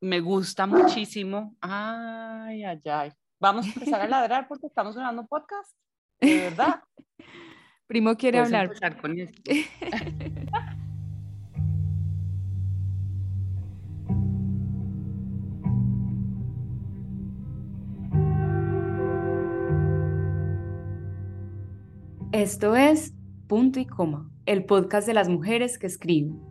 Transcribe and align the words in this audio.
me 0.00 0.20
gusta 0.20 0.66
muchísimo. 0.66 1.56
Ay, 1.60 2.64
ay, 2.64 2.80
ay. 2.84 3.12
Vamos 3.38 3.66
a 3.66 3.68
empezar 3.70 4.00
a 4.00 4.08
ladrar 4.08 4.48
porque 4.48 4.66
estamos 4.66 4.94
grabando 4.94 5.26
podcast. 5.26 5.72
De 6.20 6.36
verdad. 6.36 6.82
Primo 7.86 8.16
quiere 8.16 8.38
hablar. 8.38 8.70
Con 9.00 9.18
esto. 9.18 9.42
Esto 22.32 22.76
es 22.76 23.12
Punto 23.48 23.80
y 23.80 23.86
Coma, 23.86 24.30
el 24.46 24.64
podcast 24.64 25.04
de 25.06 25.14
las 25.14 25.28
mujeres 25.28 25.78
que 25.78 25.88
escriben. 25.88 26.49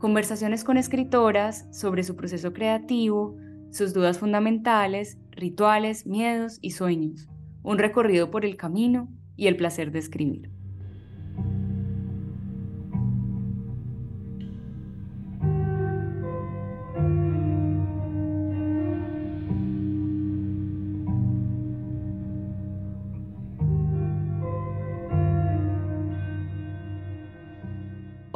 Conversaciones 0.00 0.64
con 0.64 0.78
escritoras 0.78 1.66
sobre 1.72 2.04
su 2.04 2.16
proceso 2.16 2.54
creativo, 2.54 3.36
sus 3.70 3.92
dudas 3.92 4.18
fundamentales, 4.18 5.18
rituales, 5.30 6.06
miedos 6.06 6.58
y 6.62 6.70
sueños. 6.70 7.28
Un 7.62 7.76
recorrido 7.76 8.30
por 8.30 8.46
el 8.46 8.56
camino 8.56 9.10
y 9.36 9.46
el 9.46 9.56
placer 9.56 9.92
de 9.92 9.98
escribir. 9.98 10.50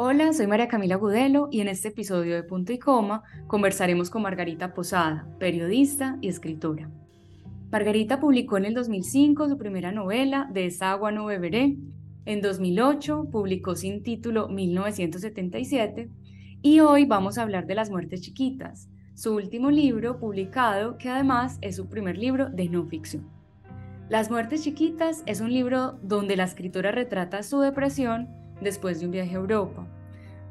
Hola, 0.06 0.34
soy 0.34 0.46
María 0.46 0.68
Camila 0.68 0.96
Gudelo 0.96 1.48
y 1.50 1.62
en 1.62 1.68
este 1.68 1.88
episodio 1.88 2.34
de 2.34 2.42
Punto 2.42 2.74
y 2.74 2.78
Coma 2.78 3.22
conversaremos 3.46 4.10
con 4.10 4.20
Margarita 4.20 4.74
Posada, 4.74 5.26
periodista 5.38 6.18
y 6.20 6.28
escritora. 6.28 6.90
Margarita 7.72 8.20
publicó 8.20 8.58
en 8.58 8.66
el 8.66 8.74
2005 8.74 9.48
su 9.48 9.56
primera 9.56 9.92
novela, 9.92 10.46
De 10.52 10.66
esa 10.66 10.90
agua 10.90 11.10
no 11.10 11.24
beberé. 11.24 11.78
En 12.26 12.42
2008 12.42 13.30
publicó 13.32 13.76
sin 13.76 14.02
título 14.02 14.48
1977 14.48 16.10
y 16.60 16.80
hoy 16.80 17.06
vamos 17.06 17.38
a 17.38 17.42
hablar 17.42 17.66
de 17.66 17.74
Las 17.74 17.88
muertes 17.88 18.20
chiquitas, 18.20 18.90
su 19.14 19.34
último 19.34 19.70
libro 19.70 20.18
publicado 20.18 20.98
que 20.98 21.08
además 21.08 21.56
es 21.62 21.76
su 21.76 21.88
primer 21.88 22.18
libro 22.18 22.50
de 22.50 22.68
no 22.68 22.84
ficción. 22.84 23.26
Las 24.10 24.30
muertes 24.30 24.64
chiquitas 24.64 25.22
es 25.24 25.40
un 25.40 25.50
libro 25.50 25.98
donde 26.02 26.36
la 26.36 26.44
escritora 26.44 26.92
retrata 26.92 27.42
su 27.42 27.60
depresión 27.60 28.28
después 28.60 29.00
de 29.00 29.06
un 29.06 29.12
viaje 29.12 29.34
a 29.34 29.38
Europa 29.38 29.88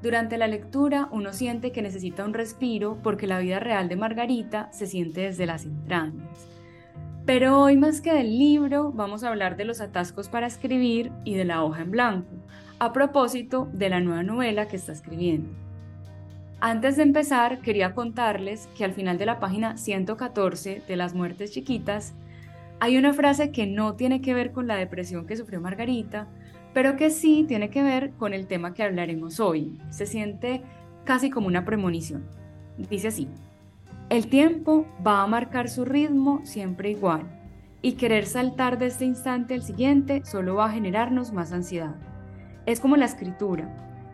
durante 0.04 0.38
la 0.38 0.48
lectura 0.48 1.08
uno 1.12 1.32
siente 1.32 1.72
que 1.72 1.82
necesita 1.82 2.26
un 2.26 2.34
respiro 2.34 3.00
porque 3.02 3.26
la 3.26 3.40
vida 3.40 3.60
real 3.60 3.88
de 3.88 3.96
Margarita 3.96 4.68
se 4.74 4.86
siente 4.86 5.22
desde 5.22 5.46
las 5.46 5.64
entrañas. 5.64 6.46
Pero 7.26 7.62
hoy 7.62 7.78
más 7.78 8.02
que 8.02 8.14
del 8.14 8.38
libro 8.38 8.92
vamos 8.92 9.24
a 9.24 9.30
hablar 9.30 9.56
de 9.56 9.64
los 9.64 9.80
atascos 9.80 10.28
para 10.28 10.46
escribir 10.46 11.14
y 11.24 11.36
de 11.36 11.46
la 11.46 11.64
hoja 11.64 11.84
en 11.84 11.92
blanco, 11.92 12.28
a 12.80 12.92
propósito 12.92 13.70
de 13.72 13.88
la 13.88 14.02
nueva 14.02 14.24
novela 14.24 14.68
que 14.68 14.76
está 14.76 14.92
escribiendo. 14.92 15.48
Antes 16.60 16.98
de 16.98 17.04
empezar, 17.04 17.62
quería 17.62 17.96
contarles 17.96 18.68
que 18.78 18.84
al 18.84 18.92
final 18.92 19.18
de 19.18 19.26
la 19.26 19.40
página 19.40 19.78
114 19.78 20.84
de 20.86 20.96
Las 20.98 21.14
Muertes 21.14 21.52
Chiquitas 21.52 22.14
hay 22.82 22.98
una 22.98 23.14
frase 23.14 23.52
que 23.52 23.68
no 23.68 23.96
tiene 23.96 24.22
que 24.22 24.34
ver 24.34 24.52
con 24.52 24.68
la 24.68 24.76
depresión 24.76 25.26
que 25.26 25.38
sufrió 25.38 25.62
Margarita, 25.62 26.28
pero 26.74 26.96
que 26.96 27.10
sí 27.10 27.46
tiene 27.48 27.70
que 27.70 27.84
ver 27.84 28.12
con 28.14 28.34
el 28.34 28.48
tema 28.48 28.74
que 28.74 28.84
hablaremos 28.84 29.40
hoy. 29.40 29.80
Se 29.90 30.06
siente 30.06 30.62
casi 31.04 31.30
como 31.30 31.48
una 31.48 31.66
premonición. 31.66 32.26
Dice 32.78 33.10
así, 33.10 33.28
el 34.10 34.28
tiempo 34.28 34.86
va 35.06 35.22
a 35.22 35.28
marcar 35.28 35.70
su 35.70 35.86
ritmo 35.86 36.42
siempre 36.44 36.92
igual, 36.92 37.40
y 37.82 37.94
querer 37.94 38.26
saltar 38.26 38.80
de 38.80 38.88
este 38.88 39.06
instante 39.06 39.54
al 39.54 39.62
siguiente 39.62 40.22
solo 40.26 40.56
va 40.56 40.66
a 40.66 40.72
generarnos 40.72 41.34
más 41.34 41.52
ansiedad. 41.52 41.96
Es 42.66 42.80
como 42.80 42.96
la 42.96 43.06
escritura. 43.06 43.70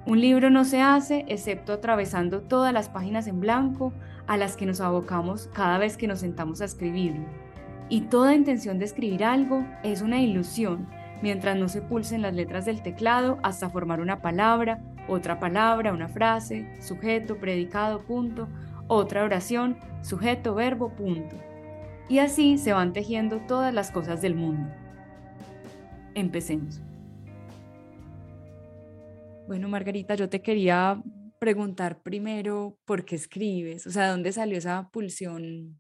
Un 0.06 0.22
libro 0.22 0.50
no 0.50 0.66
se 0.66 0.82
hace 0.82 1.26
excepto 1.28 1.74
atravesando 1.74 2.42
todas 2.42 2.74
las 2.74 2.90
páginas 2.90 3.28
en 3.28 3.40
blanco 3.40 3.94
a 4.26 4.38
las 4.38 4.56
que 4.58 4.66
nos 4.66 4.82
abocamos 4.82 5.50
cada 5.54 5.78
vez 5.78 5.98
que 5.98 6.08
nos 6.08 6.20
sentamos 6.20 6.62
a 6.62 6.66
escribirlo. 6.66 7.26
Y 7.90 8.02
toda 8.02 8.36
intención 8.36 8.80
de 8.80 8.86
escribir 8.86 9.24
algo 9.24 9.66
es 9.84 10.02
una 10.02 10.22
ilusión 10.22 10.88
mientras 11.22 11.58
no 11.58 11.68
se 11.70 11.82
pulsen 11.82 12.22
las 12.22 12.34
letras 12.34 12.66
del 12.66 12.82
teclado 12.82 13.38
hasta 13.44 13.70
formar 13.70 14.02
una 14.02 14.22
palabra, 14.22 14.82
otra 15.08 15.40
palabra, 15.40 15.94
una 15.94 16.08
frase, 16.08 16.68
sujeto, 16.82 17.38
predicado, 17.38 18.00
punto, 18.06 18.48
otra 18.88 19.24
oración, 19.24 19.78
sujeto, 20.02 20.56
verbo, 20.56 20.96
punto. 20.96 21.36
Y 22.08 22.20
así 22.20 22.58
se 22.58 22.74
van 22.74 22.94
tejiendo 22.94 23.40
todas 23.42 23.74
las 23.74 23.92
cosas 23.92 24.22
del 24.22 24.36
mundo. 24.36 24.74
Empecemos. 26.16 26.82
Bueno, 29.48 29.68
Margarita, 29.68 30.16
yo 30.16 30.30
te 30.30 30.42
quería 30.42 31.02
preguntar 31.40 32.02
primero 32.02 32.78
por 32.86 33.06
qué 33.06 33.16
escribes, 33.16 33.88
o 33.88 33.92
sea, 33.92 34.12
¿dónde 34.12 34.32
salió 34.32 34.58
esa 34.58 34.90
pulsión 34.92 35.80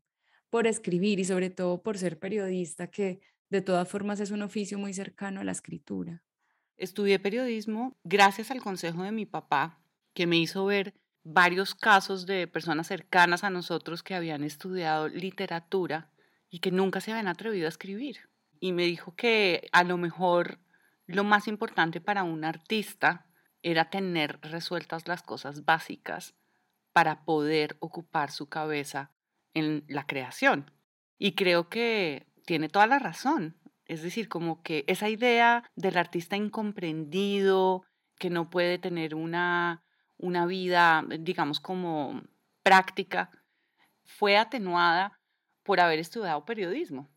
por 0.49 0.67
escribir 0.67 1.19
y 1.19 1.25
sobre 1.25 1.49
todo 1.49 1.81
por 1.81 1.97
ser 1.97 2.17
periodista 2.17 2.87
que 2.87 3.19
de 3.49 3.61
todas 3.61 3.87
formas 3.87 4.19
es 4.19 4.31
un 4.31 4.41
oficio 4.41 4.77
muy 4.77 4.93
cercano 4.93 5.41
a 5.41 5.43
la 5.43 5.51
escritura. 5.51 6.23
Estudié 6.77 7.19
periodismo 7.19 7.97
gracias 8.03 8.51
al 8.51 8.61
consejo 8.61 9.03
de 9.03 9.11
mi 9.11 9.25
papá, 9.25 9.81
que 10.13 10.27
me 10.27 10.37
hizo 10.37 10.65
ver 10.65 10.93
varios 11.23 11.75
casos 11.75 12.25
de 12.25 12.47
personas 12.47 12.87
cercanas 12.87 13.43
a 13.43 13.49
nosotros 13.49 14.03
que 14.03 14.15
habían 14.15 14.43
estudiado 14.43 15.07
literatura 15.09 16.11
y 16.49 16.59
que 16.59 16.71
nunca 16.71 17.01
se 17.01 17.11
habían 17.11 17.27
atrevido 17.27 17.65
a 17.65 17.69
escribir. 17.69 18.29
Y 18.59 18.71
me 18.71 18.85
dijo 18.85 19.15
que 19.15 19.67
a 19.71 19.83
lo 19.83 19.97
mejor 19.97 20.59
lo 21.05 21.23
más 21.23 21.47
importante 21.47 22.01
para 22.01 22.23
un 22.23 22.43
artista 22.43 23.27
era 23.61 23.89
tener 23.89 24.39
resueltas 24.41 25.07
las 25.07 25.23
cosas 25.23 25.65
básicas 25.65 26.35
para 26.93 27.25
poder 27.25 27.77
ocupar 27.79 28.31
su 28.31 28.47
cabeza 28.47 29.11
en 29.53 29.83
la 29.87 30.05
creación. 30.05 30.71
Y 31.17 31.33
creo 31.33 31.69
que 31.69 32.28
tiene 32.49 32.67
toda 32.67 32.87
la 32.87 32.97
razón. 32.97 33.55
Es 33.85 34.01
decir, 34.01 34.27
como 34.27 34.63
que 34.63 34.83
esa 34.87 35.07
idea 35.07 35.69
del 35.75 35.99
artista 35.99 36.35
incomprendido, 36.35 37.83
que 38.17 38.31
no 38.31 38.49
puede 38.49 38.79
tener 38.79 39.13
una, 39.13 39.83
una 40.17 40.47
vida, 40.47 41.05
digamos, 41.19 41.59
como 41.59 42.23
práctica, 42.63 43.29
fue 44.03 44.35
atenuada 44.35 45.19
por 45.61 45.79
haber 45.79 45.99
estudiado 45.99 46.43
periodismo. 46.43 47.07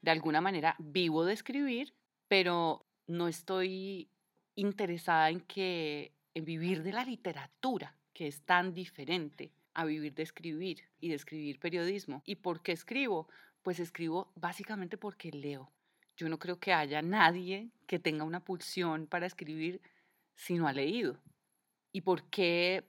De 0.00 0.10
alguna 0.10 0.40
manera 0.40 0.74
vivo 0.80 1.24
de 1.24 1.34
escribir, 1.34 1.94
pero 2.26 2.84
no 3.06 3.28
estoy 3.28 4.10
interesada 4.56 5.30
en 5.30 5.40
que 5.40 6.16
en 6.34 6.44
vivir 6.44 6.82
de 6.82 6.94
la 6.94 7.04
literatura, 7.04 7.96
que 8.12 8.26
es 8.26 8.44
tan 8.44 8.74
diferente 8.74 9.52
a 9.74 9.84
vivir 9.84 10.14
de 10.14 10.22
escribir 10.22 10.82
y 11.00 11.08
de 11.08 11.14
escribir 11.16 11.58
periodismo. 11.58 12.22
¿Y 12.24 12.36
por 12.36 12.62
qué 12.62 12.72
escribo? 12.72 13.28
Pues 13.62 13.80
escribo 13.80 14.32
básicamente 14.36 14.96
porque 14.96 15.30
leo. 15.30 15.70
Yo 16.16 16.28
no 16.28 16.38
creo 16.38 16.58
que 16.58 16.72
haya 16.72 17.02
nadie 17.02 17.70
que 17.86 17.98
tenga 17.98 18.24
una 18.24 18.40
pulsión 18.40 19.06
para 19.06 19.26
escribir 19.26 19.80
si 20.36 20.54
no 20.54 20.68
ha 20.68 20.72
leído. 20.72 21.20
¿Y 21.92 22.02
por 22.02 22.24
qué 22.30 22.84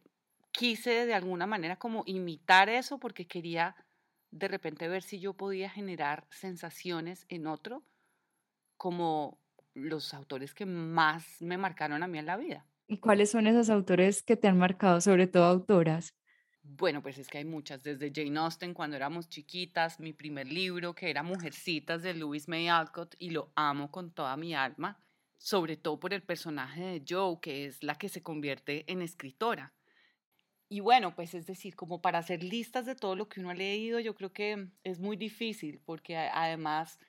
quise 0.52 1.06
de 1.06 1.14
alguna 1.14 1.48
manera 1.48 1.78
como 1.78 2.04
imitar 2.06 2.70
eso? 2.70 3.00
Porque 3.00 3.28
quería 3.28 3.76
de 4.32 4.48
repente 4.48 4.88
ver 4.88 5.02
si 5.02 5.20
yo 5.20 5.34
podía 5.34 5.70
generar 5.70 6.28
sensaciones 6.30 7.26
en 7.30 7.48
otro 7.48 7.84
como 8.78 9.40
los 9.74 10.14
autores 10.14 10.54
que 10.54 10.66
más 10.66 11.42
me 11.42 11.58
marcaron 11.58 12.04
a 12.04 12.08
mí 12.08 12.20
en 12.20 12.26
la 12.26 12.38
vida. 12.38 12.66
¿Y 12.88 13.00
cuáles 13.00 13.32
son 13.32 13.48
esos 13.48 13.70
autores 13.70 14.22
que 14.22 14.38
te 14.38 14.48
han 14.48 14.58
marcado, 14.58 15.02
sobre 15.02 15.28
todo 15.28 15.46
autoras? 15.46 16.14
Bueno, 16.68 17.04
pues 17.04 17.20
es 17.20 17.28
que 17.28 17.38
hay 17.38 17.46
muchas, 17.46 17.84
desde 17.84 18.12
Jane 18.14 18.40
Austen 18.40 18.74
cuando 18.74 18.96
éramos 18.96 19.30
chiquitas, 19.30 20.00
mi 20.00 20.14
primer 20.14 20.48
libro 20.48 20.96
que 20.96 21.12
era 21.12 21.22
Mujercitas 21.22 22.02
de 22.02 22.16
Louis 22.16 22.48
May 22.48 22.68
Alcott 22.68 23.16
y 23.20 23.30
lo 23.30 23.52
amo 23.56 23.92
con 23.92 24.12
toda 24.12 24.36
mi 24.36 24.56
alma, 24.56 25.00
sobre 25.38 25.78
todo 25.78 26.00
por 26.00 26.12
el 26.12 26.24
personaje 26.24 26.82
de 26.82 27.04
Joe, 27.08 27.38
que 27.40 27.66
es 27.66 27.84
la 27.84 27.96
que 27.96 28.10
se 28.10 28.24
convierte 28.24 28.84
en 28.92 29.04
escritora. 29.04 29.74
Y 30.68 30.80
bueno, 30.80 31.16
pues 31.16 31.36
es 31.36 31.46
decir, 31.46 31.76
como 31.76 32.02
para 32.02 32.18
hacer 32.18 32.44
listas 32.44 32.88
de 32.88 32.96
todo 32.96 33.16
lo 33.16 33.30
que 33.30 33.42
uno 33.42 33.52
ha 33.52 33.56
leído, 33.56 34.00
yo 34.00 34.16
creo 34.16 34.34
que 34.34 34.68
es 34.84 35.00
muy 35.00 35.18
difícil 35.18 35.80
porque 35.86 36.18
además 36.18 37.00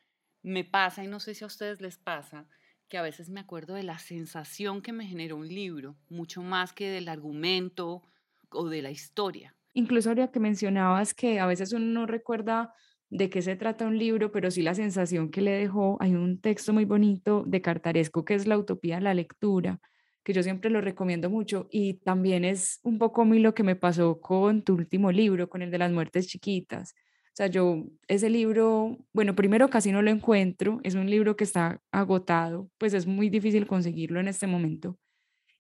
me 0.43 0.65
pasa, 0.65 1.03
y 1.03 1.07
no 1.07 1.19
sé 1.19 1.35
si 1.35 1.45
a 1.45 1.49
ustedes 1.49 1.81
les 1.81 1.97
pasa, 1.97 2.47
que 2.89 2.99
a 2.99 3.03
veces 3.03 3.31
me 3.31 3.41
acuerdo 3.41 3.73
de 3.73 3.85
la 3.85 3.99
sensación 3.99 4.83
que 4.83 4.93
me 4.93 5.07
generó 5.07 5.37
un 5.37 5.49
libro, 5.49 5.97
mucho 6.11 6.43
más 6.43 6.75
que 6.75 6.91
del 6.91 7.09
argumento 7.09 8.03
o 8.51 8.69
de 8.69 8.83
la 8.83 8.91
historia. 8.91 9.55
Incluso 9.73 10.09
ahora 10.09 10.31
que 10.31 10.41
mencionabas 10.41 11.15
que 11.15 11.39
a 11.39 11.47
veces 11.47 11.73
uno 11.73 11.85
no 11.85 12.07
recuerda 12.07 12.73
de 13.11 13.31
qué 13.31 13.43
se 13.43 13.57
trata 13.57 13.87
un 13.87 13.99
libro, 13.99 14.33
pero 14.33 14.51
sí 14.51 14.63
la 14.63 14.75
sensación 14.75 15.31
que 15.31 15.41
le 15.41 15.53
dejó. 15.53 15.97
Hay 16.01 16.15
un 16.15 16.41
texto 16.41 16.73
muy 16.73 16.85
bonito 16.85 17.45
de 17.47 17.61
Cartaresco 17.61 18.25
que 18.25 18.35
es 18.35 18.47
La 18.47 18.59
utopía 18.59 18.97
de 18.97 19.03
la 19.03 19.15
lectura, 19.15 19.81
que 20.25 20.33
yo 20.33 20.43
siempre 20.43 20.71
lo 20.71 20.81
recomiendo 20.81 21.31
mucho 21.31 21.69
y 21.71 21.95
también 22.01 22.45
es 22.45 22.81
un 22.83 22.99
poco 22.99 23.23
a 23.23 23.27
lo 23.27 23.55
que 23.55 23.63
me 23.63 23.77
pasó 23.77 24.21
con 24.21 24.63
tu 24.63 24.75
último 24.75 25.13
libro, 25.13 25.49
con 25.49 25.63
el 25.63 25.71
de 25.71 25.79
las 25.79 25.93
muertes 25.93 26.27
chiquitas. 26.27 26.95
O 27.27 27.37
sea, 27.37 27.49
yo 27.49 27.85
ese 28.09 28.31
libro, 28.31 28.97
bueno, 29.13 29.37
primero 29.37 29.69
casi 29.69 29.93
no 29.93 30.01
lo 30.01 30.11
encuentro, 30.11 30.81
es 30.83 30.95
un 30.95 31.11
libro 31.11 31.37
que 31.37 31.45
está 31.45 31.83
agotado, 31.93 32.71
pues 32.79 32.95
es 32.95 33.07
muy 33.07 33.29
difícil 33.29 33.67
conseguirlo 33.67 34.21
en 34.21 34.29
este 34.29 34.47
momento. 34.47 34.99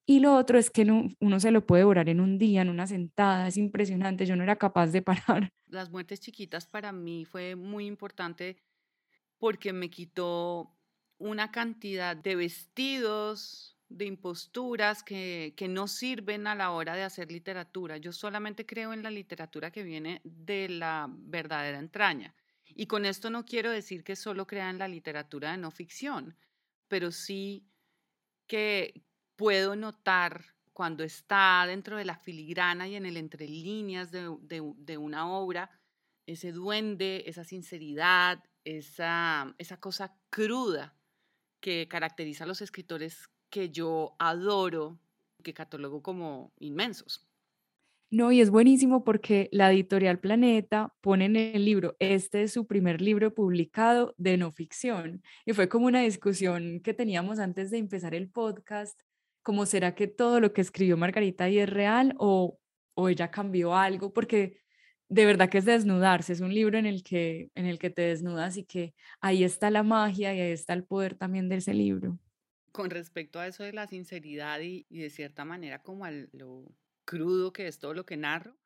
Y 0.06 0.20
lo 0.20 0.36
otro 0.36 0.56
es 0.58 0.70
que 0.70 0.84
no, 0.84 1.08
uno 1.20 1.40
se 1.40 1.50
lo 1.50 1.66
puede 1.66 1.80
devorar 1.80 2.08
en 2.08 2.20
un 2.20 2.38
día, 2.38 2.62
en 2.62 2.68
una 2.68 2.86
sentada, 2.86 3.48
es 3.48 3.56
impresionante, 3.56 4.24
yo 4.24 4.36
no 4.36 4.44
era 4.44 4.56
capaz 4.56 4.86
de 4.88 5.02
parar. 5.02 5.52
Las 5.66 5.90
muertes 5.90 6.20
chiquitas 6.20 6.66
para 6.66 6.92
mí 6.92 7.24
fue 7.24 7.56
muy 7.56 7.86
importante 7.86 8.56
porque 9.38 9.72
me 9.72 9.90
quitó 9.90 10.72
una 11.18 11.50
cantidad 11.50 12.16
de 12.16 12.36
vestidos, 12.36 13.76
de 13.88 14.06
imposturas 14.06 15.02
que, 15.02 15.54
que, 15.56 15.68
no 15.68 15.88
sirven 15.88 16.46
a 16.46 16.54
la 16.54 16.70
hora 16.70 16.94
de 16.94 17.02
hacer 17.02 17.30
literatura. 17.30 17.96
Yo 17.96 18.12
solamente 18.12 18.64
creo 18.66 18.92
en 18.92 19.02
la 19.02 19.10
literatura 19.10 19.70
que 19.70 19.82
viene 19.82 20.20
de 20.24 20.68
la 20.68 21.08
verdadera 21.10 21.78
entraña. 21.78 22.34
Y 22.74 22.86
con 22.86 23.04
esto 23.06 23.30
no 23.30 23.44
quiero 23.44 23.70
decir 23.70 24.02
que 24.04 24.16
solo 24.16 24.46
crean 24.46 24.78
la 24.78 24.88
literatura 24.88 25.52
de 25.52 25.58
no 25.58 25.70
ficción, 25.70 26.36
pero 26.88 27.12
sí 27.12 27.64
que, 28.46 29.02
puedo 29.36 29.76
notar 29.76 30.44
cuando 30.72 31.04
está 31.04 31.64
dentro 31.66 31.96
de 31.96 32.04
la 32.04 32.16
filigrana 32.16 32.88
y 32.88 32.96
en 32.96 33.06
el 33.06 33.16
entre 33.16 33.48
líneas 33.48 34.10
de, 34.10 34.36
de, 34.42 34.98
una 34.98 35.30
obra, 35.30 35.70
ese 36.26 36.52
duende, 36.52 37.24
esa 37.26 37.44
sinceridad, 37.44 38.44
esa, 38.64 39.54
esa 39.56 39.78
cosa 39.78 40.18
cruda 40.28 40.94
que 41.60 41.88
caracteriza 41.88 42.44
a 42.44 42.46
los 42.46 42.60
escritores 42.60 43.30
que 43.48 43.70
yo 43.70 44.16
adoro, 44.18 44.98
que 45.42 45.54
catalogo 45.54 46.02
como 46.02 46.52
inmensos. 46.58 47.26
No, 48.10 48.30
y 48.30 48.40
es 48.40 48.50
buenísimo 48.50 49.02
porque 49.02 49.48
la 49.50 49.72
editorial 49.72 50.20
Planeta 50.20 50.94
pone 51.00 51.24
en 51.24 51.36
el 51.36 51.64
libro, 51.64 51.96
este 51.98 52.42
es 52.42 52.52
su 52.52 52.66
primer 52.66 53.00
libro 53.00 53.34
publicado 53.34 54.14
de 54.16 54.36
no 54.36 54.52
ficción. 54.52 55.22
Y 55.44 55.54
fue 55.54 55.68
como 55.68 55.86
una 55.86 56.02
discusión 56.02 56.80
que 56.84 56.94
teníamos 56.94 57.40
antes 57.40 57.70
de 57.70 57.78
empezar 57.78 58.14
el 58.14 58.28
podcast, 58.30 59.00
¿Cómo 59.46 59.64
será 59.64 59.94
que 59.94 60.08
todo 60.08 60.40
lo 60.40 60.52
que 60.52 60.60
escribió 60.60 60.96
Margarita 60.96 61.44
ahí 61.44 61.60
es 61.60 61.70
real 61.70 62.16
o, 62.18 62.58
o 62.94 63.08
ella 63.08 63.30
cambió 63.30 63.76
algo, 63.76 64.12
porque 64.12 64.58
de 65.08 65.24
verdad 65.24 65.48
que 65.48 65.58
es 65.58 65.64
desnudarse, 65.64 66.32
es 66.32 66.40
un 66.40 66.52
libro 66.52 66.78
en 66.78 66.84
el, 66.84 67.04
que, 67.04 67.52
en 67.54 67.66
el 67.66 67.78
que 67.78 67.90
te 67.90 68.02
desnudas 68.02 68.56
y 68.56 68.64
que 68.64 68.92
ahí 69.20 69.44
está 69.44 69.70
la 69.70 69.84
magia 69.84 70.34
y 70.34 70.40
ahí 70.40 70.50
está 70.50 70.72
el 70.72 70.82
poder 70.82 71.14
también 71.14 71.48
de 71.48 71.58
ese 71.58 71.74
libro. 71.74 72.18
Con 72.72 72.90
respecto 72.90 73.38
a 73.38 73.46
eso 73.46 73.62
de 73.62 73.72
la 73.72 73.86
sinceridad 73.86 74.58
y, 74.62 74.84
y 74.88 74.98
de 74.98 75.10
cierta 75.10 75.44
manera 75.44 75.80
como 75.80 76.04
a 76.04 76.10
lo 76.10 76.74
crudo 77.04 77.52
que 77.52 77.68
es 77.68 77.78
todo 77.78 77.94
lo 77.94 78.04
que 78.04 78.16
narro, 78.16 78.56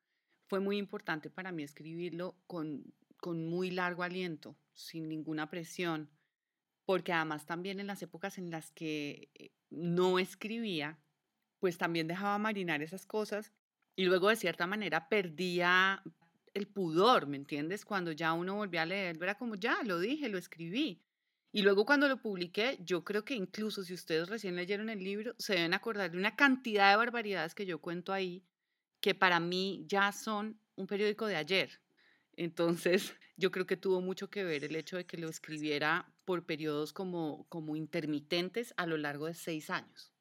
fue 0.46 0.60
muy 0.60 0.78
importante 0.78 1.28
para 1.28 1.52
mí 1.52 1.62
escribirlo 1.62 2.38
con, 2.46 2.94
con 3.18 3.46
muy 3.46 3.70
largo 3.70 4.02
aliento, 4.02 4.56
sin 4.72 5.10
ninguna 5.10 5.50
presión, 5.50 6.08
porque 6.90 7.12
además 7.12 7.46
también 7.46 7.78
en 7.78 7.86
las 7.86 8.02
épocas 8.02 8.36
en 8.36 8.50
las 8.50 8.72
que 8.72 9.28
eh, 9.34 9.52
no 9.70 10.18
escribía, 10.18 10.98
pues 11.60 11.78
también 11.78 12.08
dejaba 12.08 12.36
marinar 12.38 12.82
esas 12.82 13.06
cosas 13.06 13.52
y 13.94 14.06
luego 14.06 14.28
de 14.28 14.34
cierta 14.34 14.66
manera 14.66 15.08
perdía 15.08 16.02
el 16.52 16.66
pudor, 16.66 17.28
¿me 17.28 17.36
entiendes? 17.36 17.84
Cuando 17.84 18.10
ya 18.10 18.32
uno 18.32 18.56
volvía 18.56 18.82
a 18.82 18.86
leer, 18.86 19.16
era 19.22 19.38
como, 19.38 19.54
ya, 19.54 19.84
lo 19.84 20.00
dije, 20.00 20.28
lo 20.28 20.36
escribí. 20.36 21.00
Y 21.52 21.62
luego 21.62 21.86
cuando 21.86 22.08
lo 22.08 22.20
publiqué, 22.20 22.80
yo 22.80 23.04
creo 23.04 23.24
que 23.24 23.34
incluso 23.34 23.84
si 23.84 23.94
ustedes 23.94 24.28
recién 24.28 24.56
leyeron 24.56 24.90
el 24.90 24.98
libro, 24.98 25.36
se 25.38 25.54
deben 25.54 25.74
acordar 25.74 26.10
de 26.10 26.18
una 26.18 26.34
cantidad 26.34 26.90
de 26.90 26.96
barbaridades 26.96 27.54
que 27.54 27.66
yo 27.66 27.80
cuento 27.80 28.12
ahí, 28.12 28.42
que 29.00 29.14
para 29.14 29.38
mí 29.38 29.84
ya 29.86 30.10
son 30.10 30.58
un 30.74 30.88
periódico 30.88 31.26
de 31.26 31.36
ayer. 31.36 31.80
Entonces, 32.32 33.14
yo 33.36 33.52
creo 33.52 33.64
que 33.64 33.76
tuvo 33.76 34.00
mucho 34.00 34.28
que 34.28 34.42
ver 34.42 34.64
el 34.64 34.74
hecho 34.74 34.96
de 34.96 35.06
que 35.06 35.18
lo 35.18 35.28
escribiera 35.28 36.12
por 36.30 36.46
periodos 36.46 36.92
como, 36.92 37.44
como 37.48 37.74
intermitentes 37.74 38.72
a 38.76 38.86
lo 38.86 38.96
largo 38.96 39.26
de 39.26 39.34
seis 39.34 39.68
años. 39.68 40.12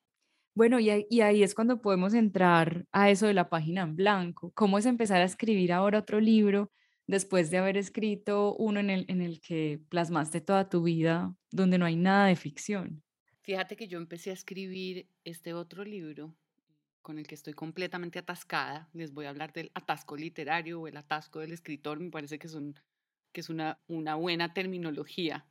Bueno, 0.56 0.80
y, 0.80 1.06
y, 1.08 1.22
ahí 1.22 1.44
es 1.44 1.54
cuando 1.54 1.84
podemos 1.84 2.16
entrar 2.16 2.88
a 2.92 3.12
eso 3.12 3.28
de 3.28 3.36
la 3.36 3.48
página 3.48 3.84
en 3.84 3.96
blanco. 3.96 4.52
¿Cómo 4.56 4.80
es 4.80 4.88
empezar 4.88 5.22
a 5.22 5.26
escribir 5.26 5.72
ahora 5.72 6.00
otro 6.00 6.20
libro 6.20 6.72
después 7.06 7.52
de 7.52 7.60
haber 7.60 7.78
escrito 7.78 8.56
uno 8.56 8.80
en 8.80 8.90
el, 8.90 9.06
en 9.08 9.22
el 9.22 9.40
que 9.40 9.82
plasmaste 9.90 10.42
toda 10.42 10.68
tu 10.68 10.82
vida, 10.82 11.32
donde 11.52 11.78
no 11.78 11.86
hay 11.86 11.96
nada 11.96 12.26
de 12.26 12.36
ficción? 12.36 13.04
Fíjate 13.44 13.76
que 13.76 13.88
yo 13.88 14.00
empecé 14.00 14.32
a 14.32 14.34
escribir 14.34 15.08
este 15.24 15.54
otro 15.54 15.86
libro 15.86 16.36
con 17.04 17.20
el 17.20 17.28
que 17.28 17.36
estoy 17.36 17.54
completamente 17.54 18.18
atascada. 18.18 18.90
Les 18.94 19.14
voy 19.14 19.28
a 19.28 19.30
hablar 19.30 19.54
del 19.54 19.70
atasco 19.76 20.18
literario 20.18 20.82
o 20.82 20.88
el 20.88 20.98
atasco 20.98 21.38
del 21.38 21.52
escritor. 21.52 22.00
Me 22.00 22.10
parece 22.10 22.40
que, 22.40 22.48
son, 22.48 22.74
que 23.32 23.42
es 23.42 23.50
una, 23.52 23.80
una 23.88 24.16
buena 24.16 24.56
terminología 24.56 25.46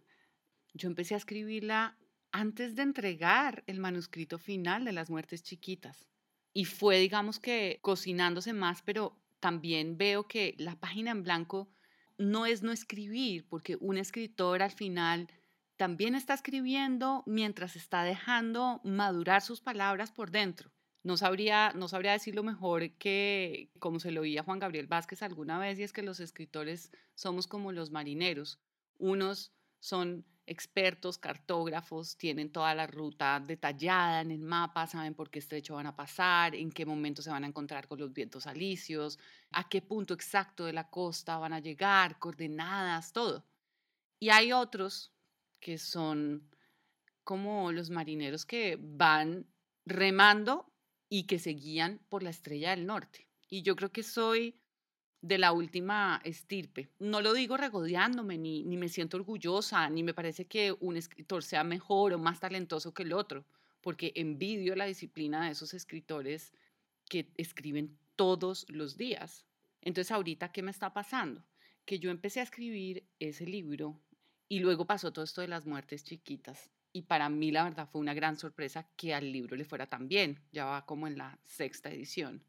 yo 0.75 0.89
empecé 0.89 1.15
a 1.15 1.19
escribirla 1.19 1.97
antes 2.33 2.75
de 2.75 2.83
entregar 2.83 3.65
el 3.67 3.81
manuscrito 3.81 4.39
final 4.39 4.85
de 4.85 4.93
Las 4.93 5.11
Muertes 5.11 5.43
Chiquitas. 5.43 6.09
Y 6.53 6.65
fue, 6.65 6.99
digamos 6.99 7.39
que, 7.39 7.79
cocinándose 7.83 8.53
más, 8.53 8.83
pero 8.83 9.19
también 9.41 9.97
veo 9.97 10.27
que 10.27 10.55
la 10.59 10.77
página 10.77 11.11
en 11.11 11.23
blanco 11.23 11.69
no 12.17 12.47
es 12.47 12.63
no 12.63 12.73
escribir, 12.73 13.47
porque 13.49 13.77
un 13.81 13.97
escritor 13.97 14.63
al 14.63 14.73
final 14.73 15.29
también 15.77 16.17
está 16.17 16.35
escribiendo 16.35 17.23
mientras 17.27 17.77
está 17.77 18.03
dejando 18.03 18.81
madurar 18.83 19.43
sus 19.43 19.61
palabras 19.61 20.11
por 20.11 20.31
dentro. 20.31 20.73
No 21.05 21.17
sabría, 21.17 21.73
no 21.77 21.87
sabría 21.87 22.13
decirlo 22.13 22.43
mejor 22.43 22.91
que 22.99 23.71
como 23.79 24.01
se 24.01 24.11
lo 24.11 24.23
oía 24.23 24.43
Juan 24.43 24.59
Gabriel 24.59 24.89
Vázquez 24.89 25.23
alguna 25.23 25.59
vez, 25.59 25.79
y 25.79 25.85
es 25.85 25.93
que 25.93 26.03
los 26.03 26.19
escritores 26.19 26.91
somos 27.15 27.47
como 27.47 27.71
los 27.71 27.93
marineros. 27.93 28.59
Unos 28.99 29.53
son 29.81 30.25
expertos, 30.49 31.19
cartógrafos, 31.19 32.17
tienen 32.17 32.51
toda 32.51 32.75
la 32.75 32.87
ruta 32.87 33.39
detallada 33.39 34.23
en 34.23 34.31
el 34.31 34.41
mapa, 34.41 34.87
saben 34.87 35.15
por 35.15 35.31
qué 35.31 35.39
estrecho 35.39 35.75
van 35.75 35.87
a 35.87 35.95
pasar, 35.95 36.55
en 36.55 36.71
qué 36.73 36.87
momento 36.87 37.21
se 37.21 37.31
van 37.31 37.45
a 37.45 37.47
encontrar 37.47 37.87
con 37.87 37.99
los 37.99 38.13
vientos 38.13 38.47
alisios, 38.47 39.19
a 39.53 39.69
qué 39.69 39.83
punto 39.83 40.15
exacto 40.15 40.65
de 40.65 40.73
la 40.73 40.89
costa 40.89 41.37
van 41.37 41.53
a 41.53 41.61
llegar, 41.61 42.19
coordenadas, 42.19 43.13
todo. 43.13 43.45
Y 44.19 44.31
hay 44.31 44.53
otros 44.53 45.13
que 45.61 45.77
son 45.79 46.49
como 47.25 47.71
los 47.73 47.91
marineros 47.91 48.47
que 48.47 48.79
van 48.81 49.47
remando 49.85 50.73
y 51.11 51.25
que 51.25 51.39
se 51.39 51.51
guían 51.51 52.01
por 52.09 52.23
la 52.23 52.31
estrella 52.31 52.71
del 52.71 52.87
norte. 52.87 53.29
Y 53.51 53.63
yo 53.63 53.77
creo 53.77 53.93
que 53.93 54.03
soy 54.03 54.59
de 55.21 55.39
la 55.39 55.53
última 55.53 56.21
estirpe. 56.25 56.89
No 56.99 57.21
lo 57.21 57.33
digo 57.33 57.57
regodeándome, 57.57 58.39
ni, 58.39 58.63
ni 58.65 58.77
me 58.77 58.89
siento 58.89 59.17
orgullosa, 59.17 59.89
ni 59.91 60.03
me 60.03 60.15
parece 60.15 60.47
que 60.47 60.77
un 60.81 60.97
escritor 60.97 61.43
sea 61.43 61.65
mejor 61.65 62.13
o 62.13 62.19
más 62.19 62.41
talentoso 62.41 62.95
que 62.95 63.03
el 63.03 63.13
otro, 63.13 63.45
porque 63.81 64.13
envidio 64.15 64.77
la 64.77 64.87
disciplina 64.87 65.45
de 65.45 65.53
esos 65.53 65.75
escritores 65.75 66.53
que 67.09 67.31
escriben 67.37 67.99
todos 68.17 68.67
los 68.69 68.97
días. 68.97 69.45
Entonces, 69.81 70.13
ahorita, 70.13 70.53
¿qué 70.53 70.63
me 70.63 70.71
está 70.71 70.93
pasando? 70.93 71.45
Que 71.85 71.99
yo 71.99 72.11
empecé 72.11 72.41
a 72.41 72.45
escribir 72.45 73.05
ese 73.19 73.47
libro 73.47 74.01
y 74.49 74.61
luego 74.61 74.87
pasó 74.87 75.13
todo 75.13 75.25
esto 75.25 75.41
de 75.41 75.49
las 75.49 75.67
muertes 75.67 76.05
chiquitas. 76.05 76.71
Y 76.93 77.03
para 77.03 77.29
mí, 77.29 77.51
la 77.51 77.65
verdad, 77.65 77.89
fue 77.91 78.01
una 78.01 78.15
gran 78.15 78.37
sorpresa 78.37 78.89
que 78.97 79.15
al 79.15 79.31
libro 79.31 79.57
le 79.57 79.65
fuera 79.65 79.87
tan 79.87 80.09
bien. 80.09 80.41
Ya 80.53 80.65
va 80.65 80.87
como 80.87 81.07
en 81.07 81.19
la 81.19 81.39
sexta 81.45 81.91
edición. 81.91 82.43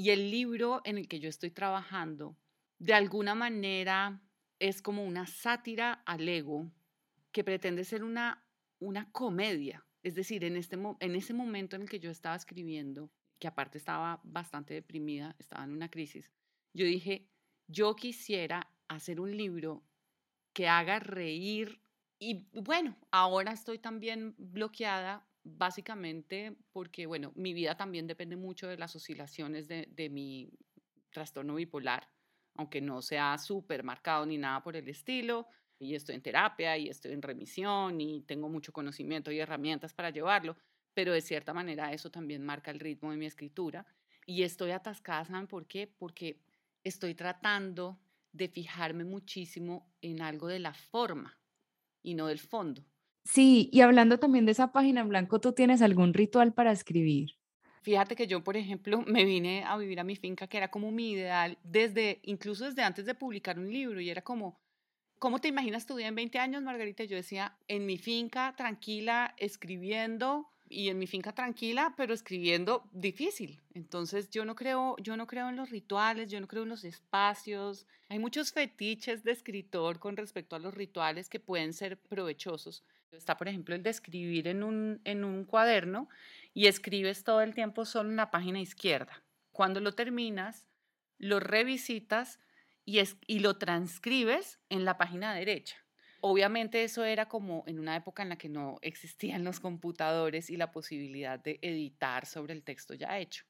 Y 0.00 0.08
el 0.08 0.30
libro 0.30 0.80
en 0.86 0.96
el 0.96 1.08
que 1.08 1.20
yo 1.20 1.28
estoy 1.28 1.50
trabajando, 1.50 2.34
de 2.78 2.94
alguna 2.94 3.34
manera, 3.34 4.22
es 4.58 4.80
como 4.80 5.04
una 5.04 5.26
sátira 5.26 5.92
al 6.06 6.26
ego 6.26 6.72
que 7.32 7.44
pretende 7.44 7.84
ser 7.84 8.02
una, 8.02 8.42
una 8.78 9.12
comedia. 9.12 9.84
Es 10.02 10.14
decir, 10.14 10.42
en, 10.44 10.56
este, 10.56 10.78
en 11.00 11.14
ese 11.16 11.34
momento 11.34 11.76
en 11.76 11.82
el 11.82 11.90
que 11.90 12.00
yo 12.00 12.10
estaba 12.10 12.34
escribiendo, 12.34 13.12
que 13.38 13.46
aparte 13.46 13.76
estaba 13.76 14.22
bastante 14.24 14.72
deprimida, 14.72 15.36
estaba 15.38 15.64
en 15.64 15.72
una 15.72 15.90
crisis, 15.90 16.32
yo 16.72 16.86
dije, 16.86 17.28
yo 17.66 17.94
quisiera 17.94 18.72
hacer 18.88 19.20
un 19.20 19.36
libro 19.36 19.84
que 20.54 20.66
haga 20.66 20.98
reír. 20.98 21.82
Y 22.18 22.48
bueno, 22.54 22.96
ahora 23.10 23.52
estoy 23.52 23.78
también 23.78 24.34
bloqueada 24.38 25.28
básicamente 25.42 26.56
porque, 26.72 27.06
bueno, 27.06 27.32
mi 27.34 27.54
vida 27.54 27.76
también 27.76 28.06
depende 28.06 28.36
mucho 28.36 28.68
de 28.68 28.76
las 28.76 28.94
oscilaciones 28.96 29.68
de, 29.68 29.88
de 29.90 30.08
mi 30.10 30.50
trastorno 31.10 31.54
bipolar, 31.54 32.08
aunque 32.54 32.80
no 32.80 33.02
sea 33.02 33.38
súper 33.38 33.82
marcado 33.82 34.26
ni 34.26 34.38
nada 34.38 34.62
por 34.62 34.76
el 34.76 34.88
estilo. 34.88 35.48
Y 35.78 35.94
estoy 35.94 36.16
en 36.16 36.22
terapia 36.22 36.76
y 36.76 36.88
estoy 36.88 37.12
en 37.12 37.22
remisión 37.22 38.00
y 38.00 38.22
tengo 38.22 38.48
mucho 38.50 38.72
conocimiento 38.72 39.32
y 39.32 39.38
herramientas 39.38 39.94
para 39.94 40.10
llevarlo, 40.10 40.56
pero 40.92 41.12
de 41.12 41.22
cierta 41.22 41.54
manera 41.54 41.92
eso 41.92 42.10
también 42.10 42.44
marca 42.44 42.70
el 42.70 42.80
ritmo 42.80 43.10
de 43.10 43.16
mi 43.16 43.26
escritura. 43.26 43.86
Y 44.26 44.42
estoy 44.42 44.72
atascada, 44.72 45.24
¿saben 45.24 45.46
por 45.46 45.66
qué? 45.66 45.86
Porque 45.86 46.42
estoy 46.84 47.14
tratando 47.14 47.98
de 48.32 48.48
fijarme 48.48 49.04
muchísimo 49.04 49.90
en 50.02 50.20
algo 50.20 50.48
de 50.48 50.58
la 50.58 50.74
forma 50.74 51.40
y 52.02 52.14
no 52.14 52.26
del 52.26 52.38
fondo. 52.38 52.84
Sí, 53.24 53.68
y 53.72 53.80
hablando 53.82 54.18
también 54.18 54.46
de 54.46 54.52
esa 54.52 54.72
página 54.72 55.02
en 55.02 55.08
blanco, 55.08 55.40
¿tú 55.40 55.52
tienes 55.52 55.82
algún 55.82 56.14
ritual 56.14 56.52
para 56.52 56.72
escribir? 56.72 57.30
Fíjate 57.82 58.16
que 58.16 58.26
yo, 58.26 58.42
por 58.44 58.56
ejemplo, 58.56 59.02
me 59.06 59.24
vine 59.24 59.64
a 59.64 59.76
vivir 59.76 60.00
a 60.00 60.04
mi 60.04 60.16
finca, 60.16 60.46
que 60.46 60.56
era 60.56 60.70
como 60.70 60.90
mi 60.90 61.12
ideal, 61.12 61.58
desde, 61.62 62.20
incluso 62.24 62.64
desde 62.64 62.82
antes 62.82 63.06
de 63.06 63.14
publicar 63.14 63.58
un 63.58 63.70
libro, 63.72 64.00
y 64.00 64.10
era 64.10 64.22
como, 64.22 64.60
¿cómo 65.18 65.38
te 65.38 65.48
imaginas 65.48 65.86
tu 65.86 65.96
vida 65.96 66.08
en 66.08 66.14
20 66.14 66.38
años, 66.38 66.62
Margarita? 66.62 67.04
Yo 67.04 67.16
decía, 67.16 67.56
en 67.68 67.86
mi 67.86 67.98
finca, 67.98 68.54
tranquila, 68.56 69.34
escribiendo, 69.38 70.50
y 70.70 70.88
en 70.88 70.98
mi 70.98 71.08
finca 71.08 71.34
tranquila, 71.34 71.94
pero 71.96 72.14
escribiendo 72.14 72.88
difícil. 72.92 73.60
Entonces 73.74 74.30
yo 74.30 74.44
no 74.44 74.54
creo, 74.54 74.96
yo 74.98 75.16
no 75.16 75.26
creo 75.26 75.48
en 75.48 75.56
los 75.56 75.70
rituales, 75.70 76.30
yo 76.30 76.40
no 76.40 76.46
creo 76.46 76.62
en 76.62 76.68
los 76.68 76.84
espacios. 76.84 77.86
Hay 78.08 78.20
muchos 78.20 78.52
fetiches 78.52 79.24
de 79.24 79.32
escritor 79.32 79.98
con 79.98 80.16
respecto 80.16 80.54
a 80.54 80.60
los 80.60 80.72
rituales 80.72 81.28
que 81.28 81.40
pueden 81.40 81.72
ser 81.72 81.98
provechosos. 81.98 82.84
Está, 83.12 83.36
por 83.36 83.48
ejemplo, 83.48 83.74
el 83.74 83.82
de 83.82 83.90
escribir 83.90 84.46
en 84.46 84.62
un, 84.62 85.00
en 85.04 85.24
un 85.24 85.44
cuaderno 85.44 86.08
y 86.54 86.66
escribes 86.66 87.24
todo 87.24 87.42
el 87.42 87.54
tiempo 87.54 87.84
solo 87.84 88.10
en 88.10 88.16
la 88.16 88.30
página 88.30 88.60
izquierda. 88.60 89.22
Cuando 89.52 89.80
lo 89.80 89.94
terminas, 89.94 90.68
lo 91.18 91.40
revisitas 91.40 92.38
y, 92.84 92.98
es, 92.98 93.16
y 93.26 93.40
lo 93.40 93.58
transcribes 93.58 94.60
en 94.68 94.84
la 94.84 94.96
página 94.96 95.34
derecha. 95.34 95.76
Obviamente 96.20 96.84
eso 96.84 97.04
era 97.04 97.28
como 97.28 97.64
en 97.66 97.78
una 97.78 97.96
época 97.96 98.22
en 98.22 98.28
la 98.28 98.36
que 98.36 98.48
no 98.48 98.78
existían 98.82 99.42
los 99.42 99.58
computadores 99.58 100.50
y 100.50 100.56
la 100.56 100.70
posibilidad 100.70 101.38
de 101.38 101.58
editar 101.62 102.26
sobre 102.26 102.52
el 102.52 102.62
texto 102.62 102.94
ya 102.94 103.18
hecho. 103.18 103.44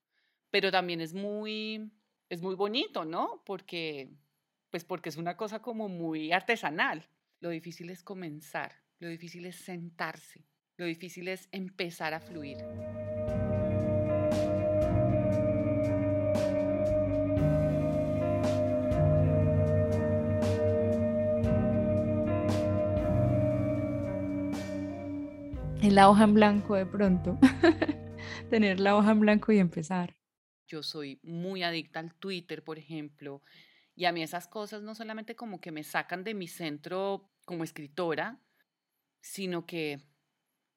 Pero 0.50 0.70
también 0.70 1.00
es 1.00 1.12
muy, 1.12 1.90
es 2.28 2.40
muy 2.40 2.54
bonito, 2.54 3.04
¿no? 3.04 3.42
Porque, 3.44 4.10
pues 4.70 4.84
porque 4.84 5.08
es 5.08 5.16
una 5.16 5.36
cosa 5.36 5.60
como 5.60 5.88
muy 5.88 6.32
artesanal. 6.32 7.08
Lo 7.40 7.50
difícil 7.50 7.90
es 7.90 8.02
comenzar, 8.02 8.72
lo 9.00 9.09
difícil 9.09 9.47
es 9.47 9.57
sentarse, 9.57 10.47
lo 10.76 10.85
difícil 10.85 11.28
es 11.28 11.49
empezar 11.52 12.12
a 12.12 12.21
fluir. 12.21 12.59
En 25.83 25.95
la 25.95 26.11
hoja 26.11 26.25
en 26.25 26.35
blanco 26.35 26.75
de 26.75 26.85
pronto. 26.85 27.38
Tener 28.50 28.80
la 28.80 28.97
hoja 28.97 29.12
en 29.12 29.21
blanco 29.21 29.50
y 29.50 29.59
empezar. 29.59 30.14
Yo 30.66 30.83
soy 30.83 31.19
muy 31.23 31.62
adicta 31.62 32.00
al 32.00 32.14
Twitter, 32.14 32.62
por 32.62 32.78
ejemplo, 32.78 33.42
y 33.97 34.04
a 34.04 34.12
mí 34.12 34.23
esas 34.23 34.47
cosas 34.47 34.83
no 34.83 34.95
solamente 34.95 35.35
como 35.35 35.59
que 35.59 35.73
me 35.73 35.85
sacan 35.85 36.23
de 36.23 36.35
mi 36.35 36.49
centro 36.49 37.30
como 37.47 37.64
escritora, 37.64 38.38
sino 39.20 39.66
que 39.66 40.00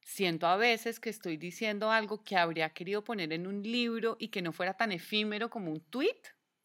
siento 0.01 0.47
a 0.47 0.57
veces 0.57 0.99
que 0.99 1.09
estoy 1.09 1.37
diciendo 1.37 1.91
algo 1.91 2.23
que 2.23 2.37
habría 2.37 2.69
querido 2.71 3.03
poner 3.03 3.33
en 3.33 3.47
un 3.47 3.63
libro 3.63 4.17
y 4.19 4.29
que 4.29 4.41
no 4.41 4.51
fuera 4.51 4.75
tan 4.75 4.91
efímero 4.91 5.49
como 5.49 5.71
un 5.71 5.81
tweet. 5.81 6.21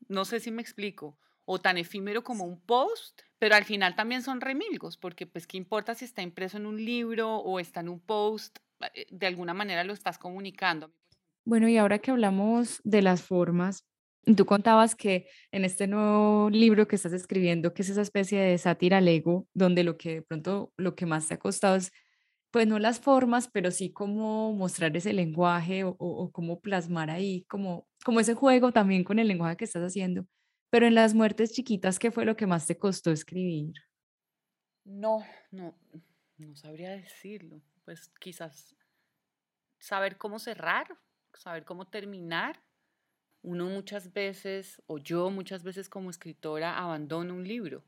No 0.08 0.24
sé 0.24 0.40
si 0.40 0.50
me 0.50 0.62
explico. 0.62 1.18
O 1.44 1.60
tan 1.60 1.78
efímero 1.78 2.22
como 2.24 2.44
un 2.44 2.60
post 2.60 3.22
pero 3.38 3.54
al 3.54 3.64
final 3.64 3.94
también 3.94 4.22
son 4.22 4.40
remilgos, 4.40 4.96
porque 4.96 5.26
pues 5.26 5.46
qué 5.46 5.56
importa 5.56 5.94
si 5.94 6.04
está 6.04 6.22
impreso 6.22 6.56
en 6.56 6.66
un 6.66 6.84
libro 6.84 7.36
o 7.36 7.60
está 7.60 7.80
en 7.80 7.88
un 7.88 8.00
post, 8.00 8.58
eh, 8.94 9.06
de 9.10 9.26
alguna 9.26 9.54
manera 9.54 9.84
lo 9.84 9.92
estás 9.92 10.18
comunicando. 10.18 10.90
Bueno, 11.44 11.68
y 11.68 11.78
ahora 11.78 11.98
que 12.00 12.10
hablamos 12.10 12.80
de 12.84 13.00
las 13.00 13.22
formas, 13.22 13.84
tú 14.36 14.46
contabas 14.46 14.94
que 14.94 15.28
en 15.52 15.64
este 15.64 15.86
nuevo 15.86 16.50
libro 16.50 16.88
que 16.88 16.96
estás 16.96 17.12
escribiendo, 17.12 17.74
que 17.74 17.82
es 17.82 17.90
esa 17.90 18.02
especie 18.02 18.40
de 18.40 18.58
sátira 18.58 19.00
lego, 19.00 19.46
donde 19.54 19.84
lo 19.84 19.96
que 19.96 20.16
de 20.16 20.22
pronto 20.22 20.72
lo 20.76 20.94
que 20.94 21.06
más 21.06 21.28
te 21.28 21.34
ha 21.34 21.38
costado 21.38 21.76
es, 21.76 21.92
pues 22.50 22.66
no 22.66 22.78
las 22.78 23.00
formas, 23.00 23.48
pero 23.48 23.70
sí 23.70 23.92
cómo 23.92 24.52
mostrar 24.54 24.96
ese 24.96 25.12
lenguaje 25.12 25.84
o, 25.84 25.96
o 25.98 26.30
cómo 26.32 26.60
plasmar 26.60 27.10
ahí, 27.10 27.44
como, 27.48 27.86
como 28.04 28.20
ese 28.20 28.34
juego 28.34 28.72
también 28.72 29.04
con 29.04 29.18
el 29.18 29.28
lenguaje 29.28 29.56
que 29.56 29.64
estás 29.66 29.82
haciendo. 29.82 30.26
Pero 30.70 30.86
en 30.86 30.94
las 30.94 31.14
muertes 31.14 31.52
chiquitas, 31.52 31.98
¿qué 31.98 32.10
fue 32.10 32.24
lo 32.24 32.36
que 32.36 32.46
más 32.46 32.66
te 32.66 32.78
costó 32.78 33.10
escribir? 33.10 33.72
No, 34.84 35.24
no, 35.50 35.74
no 36.38 36.56
sabría 36.56 36.90
decirlo. 36.90 37.60
Pues 37.84 38.08
quizás 38.20 38.74
saber 39.78 40.18
cómo 40.18 40.38
cerrar, 40.38 40.98
saber 41.34 41.64
cómo 41.64 41.86
terminar. 41.86 42.62
Uno 43.48 43.64
muchas 43.64 44.12
veces, 44.12 44.82
o 44.86 44.98
yo 44.98 45.30
muchas 45.30 45.62
veces 45.62 45.88
como 45.88 46.10
escritora, 46.10 46.76
abandono 46.76 47.32
un 47.32 47.48
libro. 47.48 47.82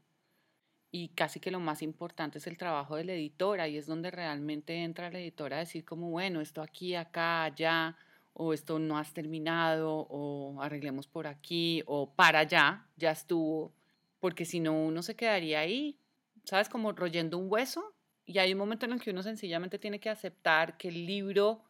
Y 0.91 1.09
casi 1.09 1.39
que 1.39 1.51
lo 1.51 1.61
más 1.61 1.83
importante 1.83 2.39
es 2.39 2.47
el 2.47 2.57
trabajo 2.57 2.97
de 2.97 3.05
la 3.05 3.13
editora, 3.13 3.69
y 3.69 3.77
es 3.77 3.85
donde 3.85 4.11
realmente 4.11 4.83
entra 4.83 5.11
la 5.11 5.19
editora 5.19 5.57
a 5.57 5.59
decir 5.59 5.85
como, 5.85 6.09
bueno, 6.09 6.41
esto 6.41 6.63
aquí, 6.63 6.95
acá, 6.95 7.45
allá, 7.45 7.99
o 8.33 8.55
esto 8.55 8.79
no 8.79 8.97
has 8.97 9.13
terminado, 9.13 10.07
o 10.09 10.63
arreglemos 10.63 11.07
por 11.07 11.27
aquí, 11.27 11.83
o 11.85 12.11
para 12.11 12.39
allá, 12.39 12.87
ya 12.97 13.11
estuvo, 13.11 13.75
porque 14.19 14.47
si 14.47 14.61
no 14.61 14.73
uno 14.73 15.03
se 15.03 15.15
quedaría 15.15 15.61
ahí, 15.61 15.99
¿sabes? 16.45 16.71
Como 16.71 16.93
royendo 16.93 17.37
un 17.37 17.53
hueso, 17.53 17.93
y 18.25 18.39
hay 18.39 18.55
un 18.55 18.59
momento 18.59 18.87
en 18.87 18.93
el 18.93 19.03
que 19.03 19.11
uno 19.11 19.23
sencillamente 19.23 19.79
tiene 19.79 20.01
que 20.01 20.09
aceptar 20.09 20.79
que 20.79 20.89
el 20.89 21.05
libro 21.05 21.63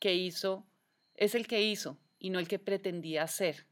que 0.00 0.16
hizo 0.16 0.66
es 1.14 1.36
el 1.36 1.46
que 1.46 1.62
hizo 1.62 1.96
y 2.20 2.30
no 2.30 2.38
el 2.38 2.46
que 2.46 2.60
pretendía 2.60 3.26
ser. 3.26 3.66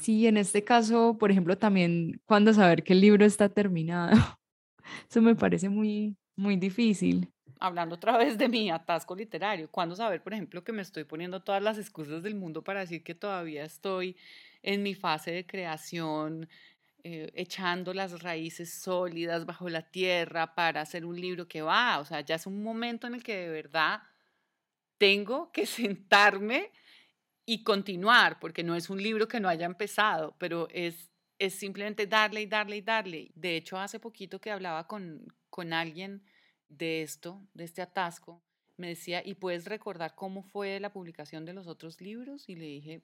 Sí, 0.00 0.26
en 0.26 0.38
este 0.38 0.64
caso, 0.64 1.18
por 1.18 1.30
ejemplo, 1.30 1.58
también 1.58 2.22
cuando 2.24 2.54
saber 2.54 2.82
que 2.82 2.94
el 2.94 3.02
libro 3.02 3.26
está 3.26 3.50
terminado, 3.50 4.12
eso 5.10 5.20
me 5.20 5.34
parece 5.34 5.68
muy, 5.68 6.16
muy 6.36 6.56
difícil 6.56 7.30
hablando 7.58 7.94
otra 7.96 8.16
vez 8.18 8.38
de 8.38 8.48
mi 8.48 8.70
atasco 8.70 9.14
literario, 9.14 9.70
¿cuándo 9.70 9.96
saber, 9.96 10.22
por 10.22 10.32
ejemplo, 10.32 10.64
que 10.64 10.72
me 10.72 10.82
estoy 10.82 11.04
poniendo 11.04 11.42
todas 11.42 11.62
las 11.62 11.78
excusas 11.78 12.22
del 12.22 12.34
mundo 12.34 12.62
para 12.62 12.80
decir 12.80 13.02
que 13.02 13.14
todavía 13.14 13.64
estoy 13.64 14.16
en 14.62 14.82
mi 14.82 14.94
fase 14.94 15.30
de 15.32 15.46
creación, 15.46 16.48
eh, 17.04 17.30
echando 17.34 17.94
las 17.94 18.22
raíces 18.22 18.72
sólidas 18.72 19.46
bajo 19.46 19.68
la 19.68 19.82
tierra 19.82 20.54
para 20.54 20.80
hacer 20.80 21.04
un 21.04 21.20
libro 21.20 21.46
que 21.46 21.62
va? 21.62 21.98
O 21.98 22.04
sea, 22.04 22.20
ya 22.20 22.34
es 22.34 22.46
un 22.46 22.62
momento 22.62 23.06
en 23.06 23.14
el 23.14 23.22
que 23.22 23.36
de 23.36 23.48
verdad 23.48 24.02
tengo 24.98 25.52
que 25.52 25.66
sentarme 25.66 26.72
y 27.46 27.64
continuar, 27.64 28.38
porque 28.40 28.64
no 28.64 28.74
es 28.74 28.90
un 28.90 29.02
libro 29.02 29.28
que 29.28 29.40
no 29.40 29.48
haya 29.48 29.66
empezado, 29.66 30.36
pero 30.38 30.68
es, 30.70 31.10
es 31.38 31.54
simplemente 31.54 32.06
darle 32.06 32.42
y 32.42 32.46
darle 32.46 32.76
y 32.76 32.82
darle. 32.82 33.30
De 33.34 33.56
hecho, 33.56 33.78
hace 33.78 34.00
poquito 34.00 34.40
que 34.40 34.50
hablaba 34.50 34.86
con, 34.86 35.32
con 35.48 35.72
alguien, 35.72 36.22
de 36.68 37.02
esto, 37.02 37.46
de 37.54 37.64
este 37.64 37.82
atasco, 37.82 38.42
me 38.76 38.88
decía, 38.88 39.22
¿y 39.24 39.34
puedes 39.34 39.64
recordar 39.66 40.14
cómo 40.14 40.42
fue 40.42 40.80
la 40.80 40.92
publicación 40.92 41.44
de 41.44 41.54
los 41.54 41.66
otros 41.66 42.00
libros? 42.00 42.48
Y 42.48 42.56
le 42.56 42.66
dije, 42.66 43.02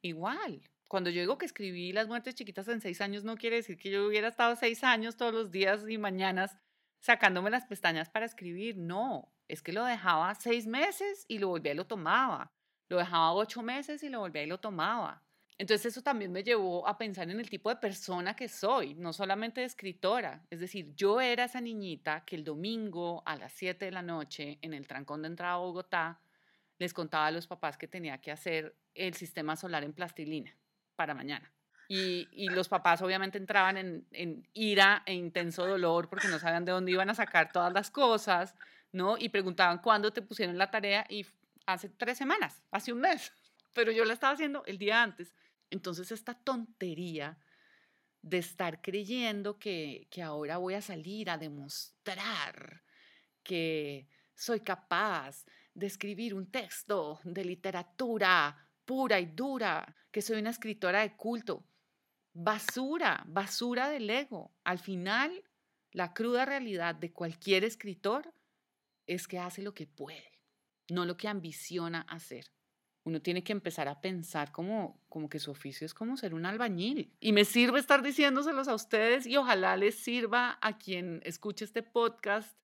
igual. 0.00 0.62
Cuando 0.86 1.10
yo 1.10 1.20
digo 1.20 1.38
que 1.38 1.46
escribí 1.46 1.92
Las 1.92 2.06
muertes 2.06 2.34
chiquitas 2.34 2.68
en 2.68 2.80
seis 2.80 3.00
años, 3.00 3.24
no 3.24 3.36
quiere 3.36 3.56
decir 3.56 3.78
que 3.78 3.90
yo 3.90 4.06
hubiera 4.06 4.28
estado 4.28 4.54
seis 4.56 4.84
años 4.84 5.16
todos 5.16 5.32
los 5.32 5.50
días 5.50 5.84
y 5.88 5.98
mañanas 5.98 6.58
sacándome 7.00 7.50
las 7.50 7.66
pestañas 7.66 8.10
para 8.10 8.26
escribir. 8.26 8.76
No, 8.76 9.32
es 9.48 9.62
que 9.62 9.72
lo 9.72 9.84
dejaba 9.84 10.34
seis 10.34 10.66
meses 10.66 11.24
y 11.28 11.38
lo 11.38 11.48
volvía 11.48 11.72
y 11.72 11.76
lo 11.76 11.86
tomaba. 11.86 12.52
Lo 12.92 12.98
dejaba 12.98 13.32
ocho 13.32 13.62
meses 13.62 14.02
y 14.02 14.10
lo 14.10 14.20
volvía 14.20 14.42
y 14.42 14.46
lo 14.46 14.60
tomaba. 14.60 15.22
Entonces 15.56 15.86
eso 15.86 16.02
también 16.02 16.30
me 16.30 16.42
llevó 16.42 16.86
a 16.86 16.98
pensar 16.98 17.30
en 17.30 17.40
el 17.40 17.48
tipo 17.48 17.70
de 17.70 17.76
persona 17.76 18.36
que 18.36 18.48
soy, 18.48 18.92
no 18.92 19.14
solamente 19.14 19.62
de 19.62 19.66
escritora. 19.66 20.44
Es 20.50 20.60
decir, 20.60 20.94
yo 20.94 21.18
era 21.18 21.44
esa 21.44 21.62
niñita 21.62 22.22
que 22.26 22.36
el 22.36 22.44
domingo 22.44 23.22
a 23.24 23.36
las 23.36 23.54
7 23.54 23.86
de 23.86 23.92
la 23.92 24.02
noche 24.02 24.58
en 24.60 24.74
el 24.74 24.86
trancón 24.86 25.22
de 25.22 25.28
entrada 25.28 25.54
a 25.54 25.56
Bogotá 25.56 26.20
les 26.78 26.92
contaba 26.92 27.28
a 27.28 27.30
los 27.30 27.46
papás 27.46 27.78
que 27.78 27.88
tenía 27.88 28.18
que 28.18 28.30
hacer 28.30 28.76
el 28.92 29.14
sistema 29.14 29.56
solar 29.56 29.84
en 29.84 29.94
plastilina 29.94 30.54
para 30.94 31.14
mañana. 31.14 31.50
Y, 31.88 32.28
y 32.32 32.50
los 32.50 32.68
papás 32.68 33.00
obviamente 33.00 33.38
entraban 33.38 33.78
en, 33.78 34.06
en, 34.10 34.46
ira 34.52 35.02
e 35.06 35.14
intenso 35.14 35.66
dolor 35.66 36.10
porque 36.10 36.28
no 36.28 36.38
sabían 36.38 36.66
de 36.66 36.72
dónde 36.72 36.92
iban 36.92 37.08
a 37.08 37.14
sacar 37.14 37.52
todas 37.52 37.72
las 37.72 37.90
cosas, 37.90 38.54
¿no? 38.92 39.16
Y 39.16 39.30
preguntaban 39.30 39.78
cuándo 39.78 40.12
te 40.12 40.20
pusieron 40.20 40.58
la 40.58 40.70
tarea 40.70 41.06
y 41.08 41.24
hace 41.66 41.88
tres 41.88 42.18
semanas, 42.18 42.62
hace 42.70 42.92
un 42.92 43.00
mes, 43.00 43.32
pero 43.72 43.92
yo 43.92 44.04
la 44.04 44.14
estaba 44.14 44.34
haciendo 44.34 44.64
el 44.66 44.78
día 44.78 45.02
antes. 45.02 45.34
Entonces 45.70 46.12
esta 46.12 46.34
tontería 46.34 47.38
de 48.20 48.38
estar 48.38 48.80
creyendo 48.80 49.58
que, 49.58 50.06
que 50.10 50.22
ahora 50.22 50.58
voy 50.58 50.74
a 50.74 50.82
salir 50.82 51.30
a 51.30 51.38
demostrar 51.38 52.82
que 53.42 54.08
soy 54.34 54.60
capaz 54.60 55.44
de 55.74 55.86
escribir 55.86 56.34
un 56.34 56.50
texto 56.50 57.20
de 57.24 57.44
literatura 57.44 58.68
pura 58.84 59.20
y 59.20 59.26
dura, 59.26 59.96
que 60.10 60.22
soy 60.22 60.38
una 60.38 60.50
escritora 60.50 61.00
de 61.00 61.16
culto. 61.16 61.64
Basura, 62.34 63.22
basura 63.26 63.88
del 63.88 64.08
ego. 64.10 64.52
Al 64.64 64.78
final, 64.78 65.42
la 65.92 66.12
cruda 66.12 66.44
realidad 66.44 66.94
de 66.94 67.12
cualquier 67.12 67.64
escritor 67.64 68.32
es 69.06 69.28
que 69.28 69.38
hace 69.38 69.62
lo 69.62 69.74
que 69.74 69.86
puede, 69.86 70.31
no 70.88 71.04
lo 71.04 71.16
que 71.16 71.28
ambiciona 71.28 72.02
hacer 72.02 72.46
uno 73.04 73.20
tiene 73.20 73.42
que 73.42 73.52
empezar 73.52 73.88
a 73.88 74.00
pensar 74.00 74.52
como, 74.52 75.00
como 75.08 75.28
que 75.28 75.40
su 75.40 75.50
oficio 75.50 75.84
es 75.84 75.94
como 75.94 76.16
ser 76.16 76.34
un 76.34 76.46
albañil. 76.46 77.12
Y 77.20 77.32
me 77.32 77.44
sirve 77.44 77.80
estar 77.80 78.02
diciéndoselos 78.02 78.68
a 78.68 78.74
ustedes 78.74 79.26
y 79.26 79.36
ojalá 79.36 79.76
les 79.76 79.96
sirva 79.96 80.58
a 80.60 80.78
quien 80.78 81.20
escuche 81.24 81.64
este 81.64 81.82
podcast 81.82 82.56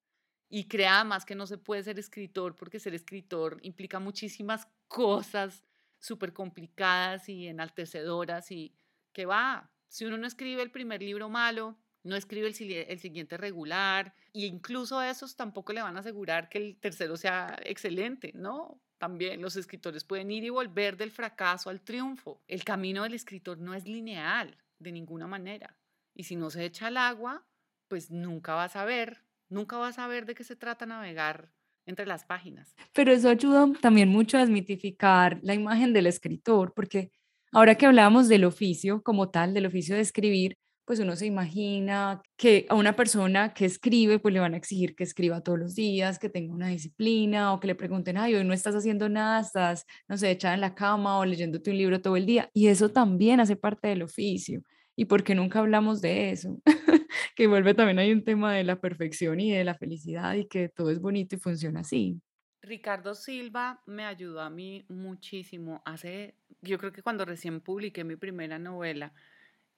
y 0.48 0.68
crea 0.68 1.04
más 1.04 1.24
que 1.24 1.34
no 1.34 1.46
se 1.46 1.58
puede 1.58 1.82
ser 1.82 1.98
escritor 1.98 2.54
porque 2.54 2.78
ser 2.78 2.94
escritor 2.94 3.58
implica 3.62 3.98
muchísimas 3.98 4.68
cosas 4.86 5.64
súper 5.98 6.32
complicadas 6.32 7.28
y 7.28 7.48
enaltecedoras 7.48 8.50
y 8.52 8.72
que 9.12 9.26
va, 9.26 9.72
si 9.88 10.04
uno 10.04 10.16
no 10.16 10.26
escribe 10.26 10.62
el 10.62 10.70
primer 10.70 11.02
libro 11.02 11.28
malo, 11.28 11.76
no 12.02 12.16
escribe 12.16 12.46
el, 12.46 12.98
siguiente 12.98 13.36
regular, 13.36 14.14
e 14.32 14.46
incluso 14.46 15.02
esos 15.02 15.36
tampoco 15.36 15.72
le 15.72 15.82
van 15.82 15.96
a 15.96 16.00
asegurar 16.00 16.48
que 16.48 16.58
el 16.58 16.76
tercero 16.78 17.16
sea 17.16 17.58
excelente, 17.64 18.32
¿no? 18.34 18.80
También 18.98 19.40
los 19.40 19.56
escritores 19.56 20.04
pueden 20.04 20.30
ir 20.30 20.44
y 20.44 20.50
volver 20.50 20.96
del 20.96 21.10
fracaso 21.10 21.70
al 21.70 21.80
triunfo. 21.80 22.42
El 22.48 22.64
camino 22.64 23.02
del 23.04 23.14
escritor 23.14 23.58
no 23.58 23.74
es 23.74 23.86
lineal 23.86 24.56
de 24.78 24.92
ninguna 24.92 25.26
manera. 25.26 25.76
Y 26.14 26.24
si 26.24 26.34
no 26.34 26.50
se 26.50 26.64
echa 26.64 26.88
al 26.88 26.96
agua, 26.96 27.46
pues 27.86 28.10
nunca 28.10 28.54
vas 28.54 28.74
a 28.74 28.84
ver, 28.84 29.24
nunca 29.48 29.76
vas 29.76 29.98
a 29.98 30.08
ver 30.08 30.26
de 30.26 30.34
qué 30.34 30.44
se 30.44 30.56
trata 30.56 30.86
navegar 30.86 31.52
entre 31.86 32.06
las 32.06 32.24
páginas. 32.24 32.74
Pero 32.92 33.12
eso 33.12 33.28
ayuda 33.28 33.66
también 33.80 34.08
mucho 34.08 34.36
a 34.36 34.40
desmitificar 34.40 35.38
la 35.42 35.54
imagen 35.54 35.92
del 35.92 36.06
escritor, 36.06 36.74
porque 36.74 37.12
ahora 37.52 37.76
que 37.76 37.86
hablábamos 37.86 38.28
del 38.28 38.44
oficio 38.44 39.02
como 39.02 39.30
tal, 39.30 39.54
del 39.54 39.66
oficio 39.66 39.94
de 39.94 40.02
escribir, 40.02 40.58
pues 40.88 41.00
uno 41.00 41.16
se 41.16 41.26
imagina 41.26 42.22
que 42.38 42.64
a 42.70 42.74
una 42.74 42.96
persona 42.96 43.52
que 43.52 43.66
escribe, 43.66 44.18
pues 44.18 44.32
le 44.32 44.40
van 44.40 44.54
a 44.54 44.56
exigir 44.56 44.96
que 44.96 45.04
escriba 45.04 45.42
todos 45.42 45.58
los 45.58 45.74
días, 45.74 46.18
que 46.18 46.30
tenga 46.30 46.54
una 46.54 46.68
disciplina, 46.68 47.52
o 47.52 47.60
que 47.60 47.66
le 47.66 47.74
pregunten, 47.74 48.16
ay, 48.16 48.34
hoy 48.34 48.44
no 48.44 48.54
estás 48.54 48.74
haciendo 48.74 49.10
nada, 49.10 49.38
estás, 49.38 49.84
no 50.08 50.16
sé, 50.16 50.30
echada 50.30 50.54
en 50.54 50.62
la 50.62 50.74
cama 50.74 51.18
o 51.18 51.26
leyéndote 51.26 51.70
un 51.70 51.76
libro 51.76 52.00
todo 52.00 52.16
el 52.16 52.24
día. 52.24 52.48
Y 52.54 52.68
eso 52.68 52.88
también 52.88 53.38
hace 53.38 53.54
parte 53.54 53.88
del 53.88 54.00
oficio. 54.00 54.62
¿Y 54.96 55.04
por 55.04 55.24
qué 55.24 55.34
nunca 55.34 55.58
hablamos 55.58 56.00
de 56.00 56.30
eso? 56.30 56.58
que 57.36 57.46
vuelve 57.48 57.74
también 57.74 57.98
hay 57.98 58.10
un 58.10 58.24
tema 58.24 58.54
de 58.54 58.64
la 58.64 58.80
perfección 58.80 59.40
y 59.40 59.52
de 59.52 59.64
la 59.64 59.74
felicidad 59.74 60.36
y 60.36 60.48
que 60.48 60.70
todo 60.70 60.90
es 60.90 61.00
bonito 61.00 61.36
y 61.36 61.38
funciona 61.38 61.80
así. 61.80 62.18
Ricardo 62.62 63.14
Silva 63.14 63.82
me 63.84 64.06
ayudó 64.06 64.40
a 64.40 64.48
mí 64.48 64.86
muchísimo. 64.88 65.82
Hace, 65.84 66.34
yo 66.62 66.78
creo 66.78 66.92
que 66.92 67.02
cuando 67.02 67.26
recién 67.26 67.60
publiqué 67.60 68.04
mi 68.04 68.16
primera 68.16 68.58
novela, 68.58 69.12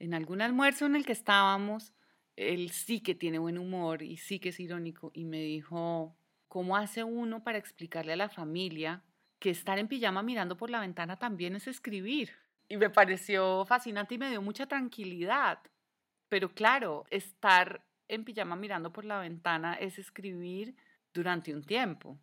en 0.01 0.15
algún 0.15 0.41
almuerzo 0.43 0.87
en 0.87 0.97
el 0.97 1.05
que 1.07 1.13
estábamos, 1.13 1.93
él 2.35 2.71
sí 2.71 3.01
que 3.01 3.15
tiene 3.15 3.39
buen 3.39 3.59
humor 3.59 4.03
y 4.03 4.17
sí 4.17 4.41
que 4.41 4.49
es 4.49 4.59
irónico 4.59 5.13
y 5.15 5.25
me 5.25 5.41
dijo, 5.41 6.17
¿cómo 6.49 6.77
hace 6.77 7.05
uno 7.05 7.45
para 7.45 7.59
explicarle 7.59 8.15
a 8.15 8.17
la 8.17 8.31
familia 8.31 9.05
que 9.39 9.51
estar 9.51 9.79
en 9.79 9.89
pijama 9.89 10.23
mirando 10.23 10.57
por 10.57 10.71
la 10.71 10.81
ventana 10.81 11.17
también 11.17 11.55
es 11.55 11.69
escribir? 11.69 12.31
Y 12.67 12.79
me 12.79 12.89
pareció 12.89 13.65
fascinante 13.67 14.15
y 14.15 14.19
me 14.19 14.31
dio 14.31 14.41
mucha 14.41 14.67
tranquilidad. 14.67 15.59
Pero 16.29 16.55
claro, 16.55 17.05
estar 17.11 17.85
en 18.09 18.25
pijama 18.25 18.57
mirando 18.57 18.93
por 18.93 19.05
la 19.05 19.21
ventana 19.21 19.75
es 19.75 19.99
escribir 19.99 20.75
durante 21.13 21.55
un 21.55 21.63
tiempo. 21.63 22.19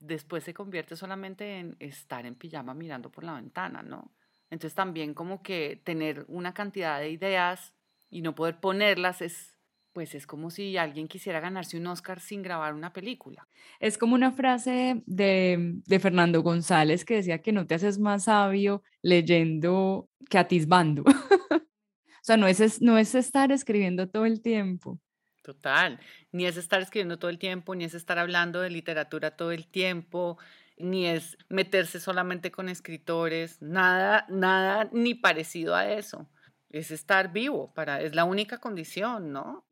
Después 0.00 0.42
se 0.42 0.54
convierte 0.54 0.96
solamente 0.96 1.58
en 1.58 1.76
estar 1.78 2.26
en 2.26 2.34
pijama 2.34 2.74
mirando 2.74 3.10
por 3.10 3.22
la 3.22 3.34
ventana, 3.34 3.82
¿no? 3.82 4.10
Entonces 4.52 4.74
también 4.74 5.14
como 5.14 5.42
que 5.42 5.80
tener 5.82 6.26
una 6.28 6.52
cantidad 6.52 7.00
de 7.00 7.08
ideas 7.08 7.72
y 8.10 8.20
no 8.20 8.34
poder 8.34 8.60
ponerlas 8.60 9.22
es, 9.22 9.56
pues 9.94 10.14
es 10.14 10.26
como 10.26 10.50
si 10.50 10.76
alguien 10.76 11.08
quisiera 11.08 11.40
ganarse 11.40 11.78
un 11.78 11.86
Oscar 11.86 12.20
sin 12.20 12.42
grabar 12.42 12.74
una 12.74 12.92
película. 12.92 13.48
Es 13.80 13.96
como 13.96 14.14
una 14.14 14.30
frase 14.30 15.02
de, 15.06 15.80
de 15.86 15.98
Fernando 16.00 16.42
González 16.42 17.06
que 17.06 17.14
decía 17.14 17.40
que 17.40 17.50
no 17.50 17.66
te 17.66 17.76
haces 17.76 17.98
más 17.98 18.24
sabio 18.24 18.82
leyendo 19.00 20.10
que 20.28 20.36
atisbando. 20.36 21.02
o 21.50 22.20
sea, 22.20 22.36
no 22.36 22.46
es, 22.46 22.82
no 22.82 22.98
es 22.98 23.14
estar 23.14 23.52
escribiendo 23.52 24.10
todo 24.10 24.26
el 24.26 24.42
tiempo. 24.42 25.00
Total, 25.42 25.98
ni 26.30 26.44
es 26.44 26.58
estar 26.58 26.82
escribiendo 26.82 27.18
todo 27.18 27.30
el 27.30 27.38
tiempo, 27.38 27.74
ni 27.74 27.84
es 27.84 27.94
estar 27.94 28.18
hablando 28.18 28.60
de 28.60 28.68
literatura 28.68 29.30
todo 29.34 29.50
el 29.50 29.66
tiempo, 29.66 30.36
ni 30.78 31.06
es 31.06 31.36
meterse 31.48 32.00
solamente 32.00 32.50
con 32.50 32.68
escritores, 32.68 33.60
nada, 33.60 34.26
nada 34.28 34.88
ni 34.92 35.14
parecido 35.14 35.74
a 35.74 35.90
eso. 35.90 36.28
Es 36.70 36.90
estar 36.90 37.32
vivo, 37.32 37.72
para, 37.74 38.00
es 38.00 38.14
la 38.14 38.24
única 38.24 38.58
condición, 38.58 39.32
¿no? 39.32 39.64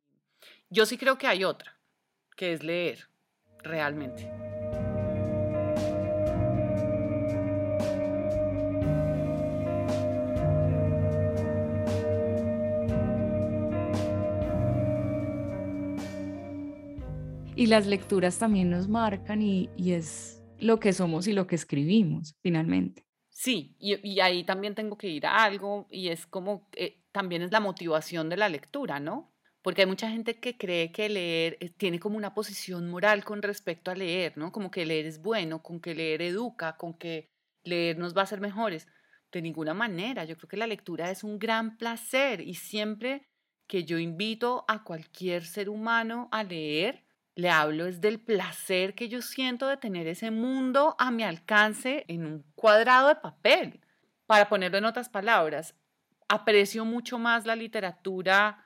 Yo 0.69 0.87
sí 0.87 0.99
creo 0.99 1.19
que 1.19 1.27
hay 1.27 1.45
otra, 1.45 1.79
que 2.37 2.53
es 2.53 2.63
leer, 2.63 3.09
realmente. 3.63 4.31
Y 17.57 17.67
las 17.67 17.87
lecturas 17.87 18.39
también 18.39 18.71
nos 18.71 18.89
marcan 18.89 19.43
y, 19.43 19.69
y 19.77 19.93
es 19.93 20.40
lo 20.61 20.81
que 20.81 20.93
somos 20.93 21.27
y 21.27 21.33
lo 21.33 21.47
que 21.47 21.57
escribimos, 21.57 22.37
finalmente. 22.43 23.05
Sí, 23.31 23.75
y, 23.79 24.21
ahí 24.21 24.45
también 24.45 24.75
tengo 24.75 24.99
que 24.99 25.09
ir 25.09 25.27
a 25.27 25.45
algo 25.45 25.87
y 25.91 26.09
es 26.09 26.27
como, 26.27 26.69
eh, 26.77 27.01
también 27.13 27.43
es 27.43 27.53
la 27.53 27.61
motivación 27.61 28.29
de 28.29 28.37
la 28.37 28.49
lectura, 28.49 29.01
¿no? 29.01 29.33
Porque 29.63 29.83
hay 29.83 29.87
mucha 29.87 30.11
gente 30.11 30.39
que 30.41 30.57
cree 30.57 30.93
que 30.93 31.09
leer 31.09 31.57
eh, 31.61 31.71
tiene 31.71 31.99
como 31.99 32.17
una 32.17 32.35
posición 32.35 32.91
moral 32.91 33.25
con 33.25 33.43
respecto 33.43 33.91
a 33.91 33.95
leer, 33.95 34.37
¿no? 34.37 34.53
Como 34.53 34.71
que 34.71 34.85
leer 34.87 35.07
es 35.07 35.23
bueno, 35.23 35.63
con 35.63 35.81
que 35.81 35.95
leer 35.95 36.23
educa, 36.23 36.77
con 36.77 36.95
que 36.95 37.31
leer 37.65 37.99
nos 37.99 38.15
va 38.17 38.23
a 38.23 38.25
hacer 38.25 38.41
mejores. 38.41 38.89
De 39.33 39.43
ninguna 39.43 39.75
manera, 39.75 40.25
yo 40.25 40.37
creo 40.37 40.49
que 40.49 40.57
la 40.57 40.67
lectura 40.67 41.11
es 41.11 41.25
un 41.25 41.39
gran 41.39 41.79
placer 41.79 42.41
y 42.41 42.55
siempre 42.55 43.23
que 43.67 43.85
yo 43.85 43.99
invito 43.99 44.65
a 44.67 44.83
cualquier 44.83 45.47
ser 45.47 45.69
humano 45.69 46.29
a 46.33 46.43
leer, 46.43 47.05
le 47.35 47.51
hablo 47.51 47.87
es 47.87 48.01
del 48.01 48.21
placer 48.21 48.95
que 48.95 49.09
yo 49.09 49.23
siento 49.23 49.67
de 49.69 49.77
tener 49.77 50.07
ese 50.07 50.31
mundo 50.31 50.97
a 50.99 51.11
mi 51.11 51.23
alcance 51.23 52.05
en 52.09 52.27
un 52.27 52.45
cuadrado 52.55 53.09
de 53.09 53.17
papel. 53.17 53.81
Para 54.27 54.49
ponerlo 54.49 54.79
en 54.79 54.85
otras 54.85 55.09
palabras, 55.09 55.75
aprecio 56.29 56.85
mucho 56.85 57.19
más 57.19 57.47
la 57.47 57.57
literatura 57.57 58.65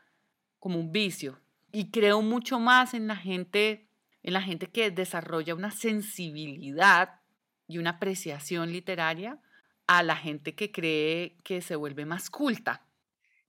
como 0.58 0.78
un 0.78 0.92
vicio 0.92 1.40
y 1.72 1.90
creo 1.90 2.22
mucho 2.22 2.58
más 2.58 2.94
en 2.94 3.06
la 3.06 3.16
gente, 3.16 3.88
en 4.22 4.32
la 4.32 4.42
gente 4.42 4.68
que 4.68 4.90
desarrolla 4.90 5.54
una 5.54 5.70
sensibilidad 5.70 7.20
y 7.66 7.78
una 7.78 7.90
apreciación 7.90 8.70
literaria 8.70 9.40
a 9.86 10.02
la 10.02 10.16
gente 10.16 10.54
que 10.54 10.70
cree 10.72 11.36
que 11.44 11.60
se 11.60 11.76
vuelve 11.76 12.04
más 12.06 12.30
culta. 12.30 12.86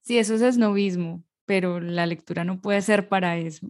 Sí, 0.01 0.17
eso 0.17 0.35
es 0.35 0.41
esnovismo, 0.41 1.23
pero 1.45 1.79
la 1.79 2.05
lectura 2.05 2.43
no 2.43 2.61
puede 2.61 2.81
ser 2.81 3.09
para 3.09 3.37
eso. 3.37 3.67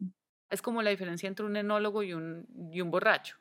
Es 0.55 0.61
como 0.61 0.81
la 0.81 0.89
diferencia 0.89 1.27
entre 1.27 1.45
un 1.45 1.57
enólogo 1.57 2.01
y 2.01 2.13
un, 2.13 2.47
y 2.71 2.79
un 2.79 2.89
borracho. 2.89 3.35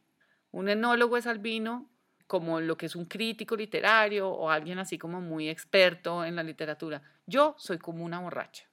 Un 0.51 0.69
enólogo 0.69 1.17
es 1.17 1.29
al 1.29 1.39
vino 1.39 1.89
como 2.27 2.59
lo 2.59 2.77
que 2.77 2.87
es 2.87 2.97
un 2.97 3.05
crítico 3.05 3.55
literario 3.55 4.29
o 4.29 4.51
alguien 4.51 4.81
así 4.81 4.99
como 4.99 5.21
muy 5.21 5.49
experto 5.49 6.25
en 6.25 6.35
la 6.35 6.43
literatura. 6.43 7.03
Yo 7.25 7.55
soy 7.57 7.79
como 7.79 8.05
una 8.05 8.19
borracha. 8.19 8.69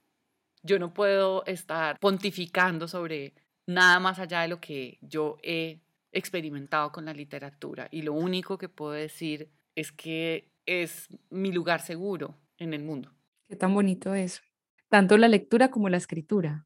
Yo 0.64 0.80
no 0.80 0.92
puedo 0.92 1.46
estar 1.46 2.00
pontificando 2.00 2.88
sobre 2.88 3.36
nada 3.68 4.00
más 4.00 4.18
allá 4.18 4.42
de 4.42 4.48
lo 4.48 4.60
que 4.60 4.98
yo 5.02 5.38
he 5.44 5.82
experimentado 6.12 6.92
con 6.92 7.06
la 7.06 7.14
literatura. 7.14 7.90
Y 7.92 8.02
lo 8.02 8.14
único 8.14 8.58
que 8.58 8.70
puedo 8.70 8.94
decir 8.94 9.52
es 9.76 9.92
que 9.92 10.50
es 10.66 11.10
mi 11.30 11.52
lugar 11.52 11.82
seguro 11.82 12.40
en 12.58 12.74
el 12.74 12.82
mundo. 12.82 13.12
Qué 13.48 13.56
tan 13.56 13.72
bonito 13.76 14.16
eso. 14.16 14.42
Tanto 14.90 15.16
la 15.20 15.28
lectura 15.28 15.70
como 15.70 15.90
la 15.90 15.98
escritura. 15.98 16.66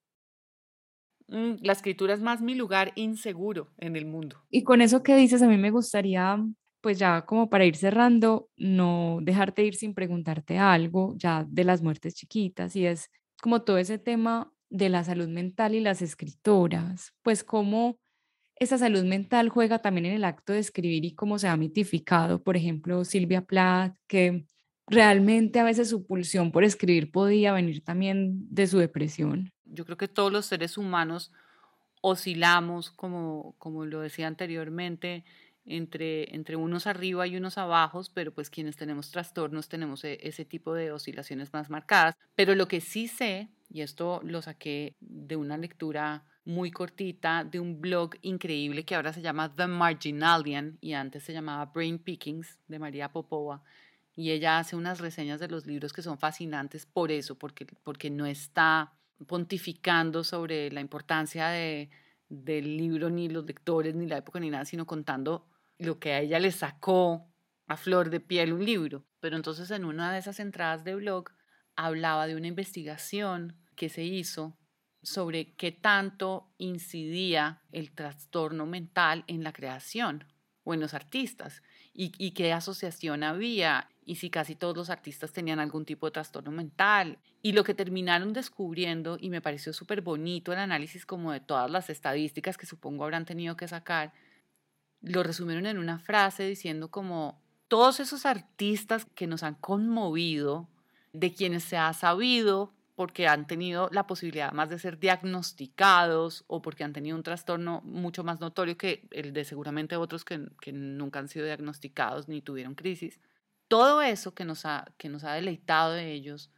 Mm, 1.27 1.55
la 1.61 1.73
escritura 1.73 2.13
es 2.13 2.21
más 2.21 2.41
mi 2.41 2.55
lugar 2.55 2.91
inseguro 2.95 3.71
en 3.77 3.95
el 3.95 4.05
mundo. 4.05 4.43
Y 4.49 4.63
con 4.63 4.81
eso 4.81 5.03
que 5.03 5.15
dices, 5.15 5.41
a 5.41 5.47
mí 5.47 5.57
me 5.57 5.71
gustaría, 5.71 6.37
pues 6.81 6.99
ya 6.99 7.25
como 7.25 7.49
para 7.49 7.65
ir 7.65 7.75
cerrando, 7.75 8.49
no 8.57 9.19
dejarte 9.21 9.63
ir 9.63 9.75
sin 9.75 9.93
preguntarte 9.93 10.57
algo 10.59 11.15
ya 11.17 11.45
de 11.49 11.63
las 11.63 11.81
muertes 11.81 12.15
chiquitas 12.15 12.75
y 12.75 12.85
es 12.85 13.09
como 13.41 13.63
todo 13.63 13.77
ese 13.77 13.97
tema 13.97 14.51
de 14.69 14.89
la 14.89 15.03
salud 15.03 15.27
mental 15.27 15.73
y 15.75 15.79
las 15.79 16.01
escritoras, 16.01 17.13
pues 17.21 17.43
cómo 17.43 17.97
esa 18.57 18.77
salud 18.77 19.03
mental 19.05 19.49
juega 19.49 19.79
también 19.79 20.07
en 20.07 20.13
el 20.13 20.23
acto 20.25 20.53
de 20.53 20.59
escribir 20.59 21.05
y 21.05 21.15
cómo 21.15 21.39
se 21.39 21.47
ha 21.47 21.57
mitificado, 21.57 22.43
por 22.43 22.57
ejemplo, 22.57 23.05
Silvia 23.05 23.41
Plath, 23.43 23.95
que 24.07 24.45
realmente 24.87 25.59
a 25.59 25.63
veces 25.63 25.89
su 25.89 26.05
pulsión 26.05 26.51
por 26.51 26.63
escribir 26.63 27.11
podía 27.11 27.53
venir 27.53 27.83
también 27.83 28.47
de 28.49 28.67
su 28.67 28.79
depresión. 28.79 29.51
Yo 29.65 29.85
creo 29.85 29.97
que 29.97 30.07
todos 30.07 30.31
los 30.31 30.45
seres 30.45 30.77
humanos 30.77 31.31
oscilamos, 32.01 32.91
como, 32.91 33.55
como 33.57 33.85
lo 33.85 34.01
decía 34.01 34.27
anteriormente, 34.27 35.23
entre, 35.65 36.35
entre 36.35 36.55
unos 36.55 36.85
arriba 36.87 37.25
y 37.25 37.37
unos 37.37 37.57
abajo, 37.57 38.01
pero 38.13 38.31
pues 38.31 38.49
quienes 38.49 38.77
tenemos 38.77 39.09
trastornos 39.09 39.67
tenemos 39.67 40.03
e, 40.03 40.19
ese 40.21 40.45
tipo 40.45 40.73
de 40.73 40.91
oscilaciones 40.91 41.51
más 41.53 41.69
marcadas. 41.69 42.15
Pero 42.35 42.53
lo 42.55 42.67
que 42.67 42.81
sí 42.81 43.07
sé, 43.07 43.49
y 43.69 43.81
esto 43.81 44.21
lo 44.23 44.41
saqué 44.41 44.95
de 44.99 45.35
una 45.35 45.57
lectura 45.57 46.23
muy 46.45 46.69
cortita 46.69 47.43
de 47.43 47.59
un 47.59 47.81
blog 47.81 48.11
increíble 48.21 48.85
que 48.85 48.93
ahora 48.93 49.11
se 49.11 49.21
llama 49.21 49.53
The 49.55 49.65
Marginalian 49.65 50.77
y 50.79 50.93
antes 50.93 51.23
se 51.23 51.33
llamaba 51.33 51.65
Brain 51.65 51.97
Pickings 51.97 52.59
de 52.67 52.77
María 52.77 53.11
Popova, 53.11 53.63
y 54.15 54.31
ella 54.31 54.59
hace 54.59 54.75
unas 54.75 54.99
reseñas 54.99 55.39
de 55.39 55.49
los 55.49 55.65
libros 55.65 55.91
que 55.91 56.01
son 56.01 56.17
fascinantes 56.17 56.85
por 56.85 57.11
eso, 57.11 57.35
porque, 57.35 57.65
porque 57.83 58.09
no 58.09 58.25
está 58.25 58.93
pontificando 59.27 60.23
sobre 60.23 60.71
la 60.71 60.81
importancia 60.81 61.47
de, 61.49 61.89
del 62.29 62.77
libro, 62.77 63.09
ni 63.09 63.29
los 63.29 63.45
lectores, 63.45 63.95
ni 63.95 64.07
la 64.07 64.17
época, 64.17 64.39
ni 64.39 64.49
nada, 64.49 64.65
sino 64.65 64.85
contando 64.85 65.47
lo 65.77 65.99
que 65.99 66.13
a 66.13 66.21
ella 66.21 66.39
le 66.39 66.51
sacó 66.51 67.27
a 67.67 67.77
flor 67.77 68.09
de 68.09 68.19
piel 68.19 68.53
un 68.53 68.65
libro. 68.65 69.05
Pero 69.19 69.35
entonces 69.35 69.71
en 69.71 69.85
una 69.85 70.11
de 70.11 70.19
esas 70.19 70.39
entradas 70.39 70.83
de 70.83 70.95
blog 70.95 71.31
hablaba 71.75 72.27
de 72.27 72.35
una 72.35 72.47
investigación 72.47 73.57
que 73.75 73.89
se 73.89 74.03
hizo 74.03 74.57
sobre 75.01 75.55
qué 75.55 75.71
tanto 75.71 76.53
incidía 76.57 77.61
el 77.71 77.91
trastorno 77.91 78.65
mental 78.65 79.23
en 79.27 79.43
la 79.43 79.53
creación 79.53 80.25
o 80.63 80.73
en 80.73 80.79
los 80.79 80.93
artistas 80.93 81.61
y, 81.93 82.31
qué 82.31 82.51
asociación 82.51 83.23
había 83.23 83.89
y 84.05 84.15
si 84.15 84.29
casi 84.29 84.55
todos 84.55 84.77
los 84.77 84.89
artistas 84.89 85.33
tenían 85.33 85.59
algún 85.59 85.83
tipo 85.83 86.05
de 86.05 86.11
trastorno 86.11 86.51
mental. 86.51 87.17
Y 87.41 87.53
lo 87.53 87.63
que 87.63 87.73
terminaron 87.73 88.33
descubriendo, 88.33 89.17
y 89.19 89.29
me 89.29 89.41
pareció 89.41 89.73
súper 89.73 90.01
bonito 90.01 90.53
el 90.53 90.59
análisis 90.59 91.05
como 91.05 91.31
de 91.31 91.39
todas 91.39 91.69
las 91.69 91.89
estadísticas 91.89 92.57
que 92.57 92.65
supongo 92.65 93.03
habrán 93.03 93.25
tenido 93.25 93.57
que 93.57 93.67
sacar, 93.67 94.13
lo 95.01 95.23
resumieron 95.23 95.65
en 95.65 95.77
una 95.77 95.99
frase 95.99 96.47
diciendo 96.47 96.89
como 96.89 97.41
todos 97.67 97.99
esos 97.99 98.25
artistas 98.25 99.05
que 99.15 99.27
nos 99.27 99.43
han 99.43 99.55
conmovido, 99.55 100.69
de 101.13 101.33
quienes 101.33 101.63
se 101.63 101.77
ha 101.77 101.93
sabido 101.93 102.73
porque 102.95 103.27
han 103.27 103.47
tenido 103.47 103.89
la 103.91 104.07
posibilidad 104.07 104.51
más 104.53 104.69
de 104.69 104.79
ser 104.79 104.99
diagnosticados 104.99 106.45
o 106.47 106.61
porque 106.61 106.83
han 106.83 106.93
tenido 106.93 107.17
un 107.17 107.23
trastorno 107.23 107.81
mucho 107.83 108.23
más 108.23 108.39
notorio 108.39 108.77
que 108.77 109.07
el 109.11 109.33
de 109.33 109.43
seguramente 109.43 109.97
otros 109.97 110.23
que, 110.23 110.47
que 110.61 110.71
nunca 110.71 111.19
han 111.19 111.27
sido 111.27 111.45
diagnosticados 111.45 112.27
ni 112.27 112.41
tuvieron 112.41 112.75
crisis. 112.75 113.19
Todo 113.67 114.01
eso 114.01 114.33
que 114.33 114.45
nos, 114.45 114.65
ha, 114.65 114.85
que 114.97 115.09
nos 115.09 115.23
ha 115.23 115.33
deleitado 115.33 115.93
de 115.93 116.11
ellos 116.11 116.51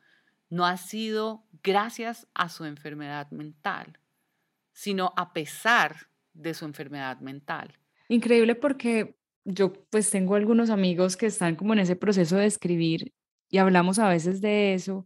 no 0.50 0.66
ha 0.66 0.78
sido 0.78 1.46
gracias 1.64 2.28
a 2.34 2.50
su 2.50 2.66
enfermedad 2.66 3.30
mental, 3.32 4.00
sino 4.74 5.14
a 5.16 5.34
pesar 5.34 6.08
de 6.34 6.54
su 6.54 6.66
enfermedad 6.66 7.20
mental. 7.20 7.74
Increíble 8.10 8.56
porque 8.56 9.18
yo 9.44 9.74
pues 9.90 10.10
tengo 10.10 10.36
algunos 10.36 10.70
amigos 10.70 11.18
que 11.18 11.26
están 11.26 11.56
como 11.56 11.74
en 11.74 11.80
ese 11.80 11.96
proceso 11.96 12.38
de 12.38 12.46
escribir 12.46 13.14
y 13.50 13.58
hablamos 13.58 14.00
a 14.00 14.10
veces 14.10 14.42
de 14.42 14.74
eso 14.74 15.06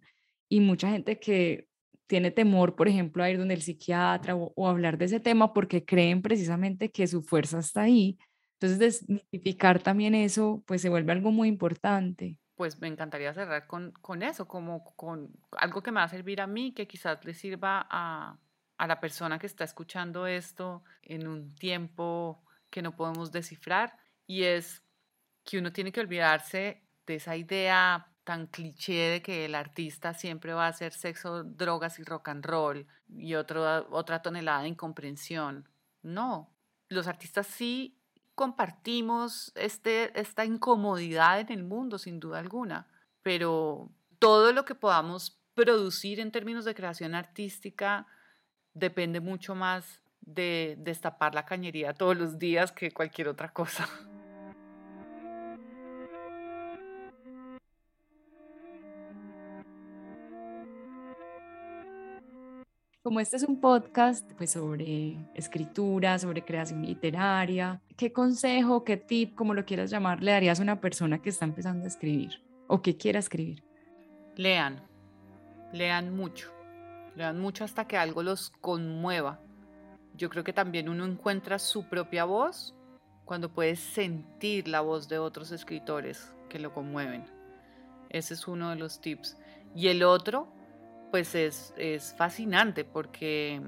y 0.50 0.60
mucha 0.60 0.90
gente 0.90 1.20
que 1.20 1.70
tiene 2.08 2.30
temor, 2.30 2.76
por 2.76 2.90
ejemplo, 2.90 3.24
a 3.24 3.30
ir 3.30 3.38
donde 3.38 3.54
el 3.54 3.62
psiquiatra 3.62 4.36
o, 4.36 4.68
hablar 4.68 4.98
de 4.98 5.06
ese 5.06 5.22
tema 5.22 5.54
porque 5.54 5.86
creen 5.86 6.22
precisamente 6.22 6.92
que 6.92 7.08
su 7.08 7.22
fuerza 7.22 7.60
está 7.60 7.84
ahí. 7.84 8.18
Entonces, 8.62 9.08
desmitificar 9.08 9.82
también 9.82 10.14
eso, 10.14 10.64
pues 10.68 10.84
se 10.84 10.90
vuelve 10.90 11.12
algo 11.14 11.32
muy 11.32 11.48
importante. 11.48 12.38
Pues 12.56 12.80
me 12.80 12.88
encantaría 12.88 13.34
cerrar 13.34 13.66
con, 13.66 13.92
con 14.02 14.22
eso, 14.22 14.48
como 14.48 14.86
con 14.96 15.32
algo 15.58 15.82
que 15.82 15.92
me 15.92 16.00
va 16.00 16.04
a 16.04 16.10
servir 16.10 16.42
a 16.42 16.46
mí, 16.48 16.72
que 16.72 16.88
quizás 16.88 17.26
le 17.26 17.34
sirva 17.34 17.88
a, 17.90 18.38
a 18.78 18.88
la 18.88 19.00
persona 19.00 19.40
que 19.40 19.48
está 19.48 19.64
escuchando 19.64 20.28
esto 20.28 20.84
en 21.02 21.28
un 21.28 21.56
tiempo 21.56 22.44
que 22.70 22.84
no 22.84 22.96
podemos 22.96 23.32
descifrar, 23.32 23.98
y 24.28 24.44
es 24.44 24.84
que 25.44 25.58
uno 25.58 25.74
tiene 25.74 25.92
que 25.92 26.02
olvidarse 26.02 26.84
de 27.08 27.16
esa 27.16 27.36
idea 27.36 28.14
tan 28.24 28.46
cliché 28.46 29.10
de 29.10 29.22
que 29.24 29.46
el 29.46 29.56
artista 29.56 30.14
siempre 30.14 30.54
va 30.54 30.68
a 30.68 30.70
hacer 30.70 30.94
sexo, 30.94 31.44
drogas 31.44 31.98
y 31.98 32.04
rock 32.04 32.28
and 32.28 32.46
roll 32.46 32.86
y 33.10 33.34
otro, 33.34 33.88
otra 33.90 34.22
tonelada 34.22 34.62
de 34.62 34.68
incomprensión. 34.68 35.68
No, 36.04 36.54
los 36.90 37.08
artistas 37.08 37.48
sí 37.48 38.01
compartimos 38.42 39.52
este, 39.54 40.20
esta 40.20 40.46
incomodidad 40.46 41.40
en 41.42 41.52
el 41.52 41.64
mundo, 41.64 42.00
sin 42.00 42.20
duda 42.20 42.40
alguna, 42.40 42.88
pero 43.22 43.92
todo 44.18 44.52
lo 44.52 44.66
que 44.66 44.74
podamos 44.74 45.40
producir 45.54 46.20
en 46.20 46.32
términos 46.32 46.66
de 46.66 46.74
creación 46.74 47.14
artística 47.14 48.08
depende 48.74 49.20
mucho 49.20 49.54
más 49.54 50.02
de 50.22 50.74
destapar 50.80 51.36
la 51.36 51.46
cañería 51.46 51.94
todos 51.94 52.18
los 52.18 52.40
días 52.40 52.72
que 52.72 52.92
cualquier 52.92 53.28
otra 53.28 53.54
cosa. 53.54 53.88
Como 63.04 63.20
este 63.20 63.38
es 63.38 63.44
un 63.44 63.60
podcast 63.60 64.32
pues, 64.34 64.52
sobre 64.52 65.18
escritura, 65.34 66.20
sobre 66.20 66.46
creación 66.46 66.86
literaria, 66.86 67.82
¿qué 67.98 68.14
consejo, 68.14 68.84
qué 68.84 68.96
tip, 68.96 69.34
como 69.34 69.56
lo 69.56 69.66
quieras 69.66 69.90
llamar, 69.90 70.22
le 70.22 70.30
darías 70.30 70.60
a 70.60 70.64
una 70.64 70.80
persona 70.80 71.20
que 71.20 71.30
está 71.30 71.46
empezando 71.46 71.86
a 71.86 71.88
escribir 71.88 72.44
o 72.68 72.84
que 72.84 72.98
quiera 72.98 73.18
escribir? 73.18 73.64
Lean, 74.36 74.84
lean 75.74 76.16
mucho, 76.16 76.52
lean 77.16 77.40
mucho 77.40 77.64
hasta 77.64 77.88
que 77.88 77.98
algo 77.98 78.22
los 78.22 78.52
conmueva. 78.62 79.40
Yo 80.16 80.30
creo 80.30 80.44
que 80.44 80.54
también 80.54 80.88
uno 80.88 81.04
encuentra 81.04 81.58
su 81.58 81.90
propia 81.90 82.26
voz 82.26 82.76
cuando 83.26 83.52
puede 83.52 83.78
sentir 83.78 84.68
la 84.68 84.82
voz 84.82 85.10
de 85.10 85.18
otros 85.18 85.52
escritores 85.52 86.32
que 86.50 86.60
lo 86.60 86.72
conmueven. 86.72 87.26
Ese 88.10 88.36
es 88.36 88.48
uno 88.48 88.70
de 88.70 88.76
los 88.76 89.02
tips. 89.02 89.40
Y 89.74 89.88
el 89.88 90.04
otro 90.04 90.54
pues 91.12 91.36
es, 91.36 92.16
fascinante 92.18 92.86
porque, 92.86 93.62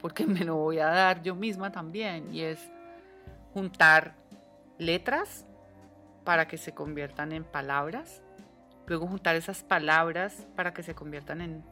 porque 0.00 0.26
me 0.26 0.44
lo 0.44 0.56
voy 0.56 0.78
a 0.78 0.86
dar 0.86 1.22
yo 1.22 1.34
misma 1.34 1.72
también 1.72 2.32
y 2.32 2.42
es 2.42 2.60
juntar 3.52 4.14
letras 4.78 5.46
para 6.24 6.46
que 6.46 6.58
se 6.58 6.74
conviertan 6.74 7.32
en 7.32 7.42
palabras, 7.42 8.22
luego 8.86 9.06
juntar 9.06 9.34
esas 9.34 9.62
palabras 9.62 10.46
para 10.54 10.74
que 10.74 10.82
se 10.82 10.94
conviertan 10.94 11.40
en 11.40 11.64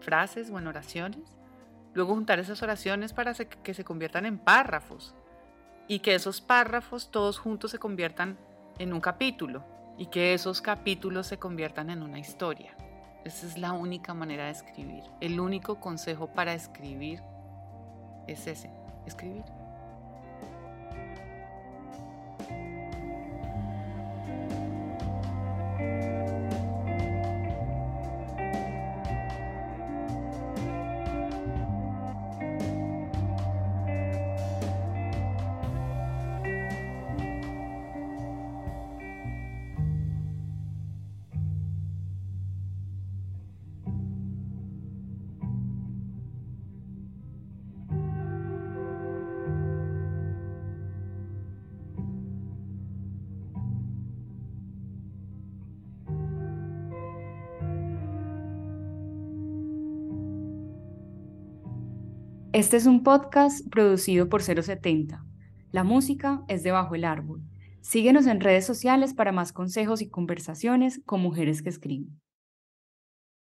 frases 0.00 0.50
o 0.50 0.58
en 0.58 0.66
oraciones, 0.66 1.36
luego 1.92 2.14
juntar 2.14 2.38
esas 2.38 2.62
oraciones 2.62 3.12
para 3.12 3.34
que 3.34 3.74
se 3.74 3.84
conviertan 3.84 4.24
en 4.24 4.38
párrafos 4.38 5.14
y 5.86 6.00
que 6.00 6.14
esos 6.14 6.40
párrafos 6.40 7.10
todos 7.10 7.38
juntos 7.38 7.70
se 7.70 7.78
conviertan 7.78 8.38
en 8.78 8.94
un 8.94 9.00
capítulo 9.00 9.64
y 9.98 10.06
que 10.06 10.32
esos 10.32 10.62
capítulos 10.62 11.26
se 11.26 11.38
conviertan 11.38 11.90
en 11.90 12.02
una 12.02 12.18
historia. 12.18 12.74
Esa 13.24 13.46
es 13.46 13.58
la 13.58 13.72
única 13.72 14.14
manera 14.14 14.46
de 14.46 14.50
escribir. 14.50 15.04
El 15.20 15.38
único 15.38 15.76
consejo 15.76 16.26
para 16.26 16.54
escribir 16.54 17.22
es 18.26 18.46
ese, 18.46 18.70
escribir. 19.06 19.44
Este 62.52 62.76
es 62.76 62.84
un 62.84 63.02
podcast 63.02 63.66
producido 63.70 64.28
por 64.28 64.42
070. 64.42 65.24
La 65.70 65.84
música 65.84 66.42
es 66.48 66.62
debajo 66.62 66.94
el 66.94 67.06
árbol. 67.06 67.40
Síguenos 67.80 68.26
en 68.26 68.40
redes 68.40 68.66
sociales 68.66 69.14
para 69.14 69.32
más 69.32 69.54
consejos 69.54 70.02
y 70.02 70.10
conversaciones 70.10 71.00
con 71.06 71.22
mujeres 71.22 71.62
que 71.62 71.70
escriben. 71.70 72.21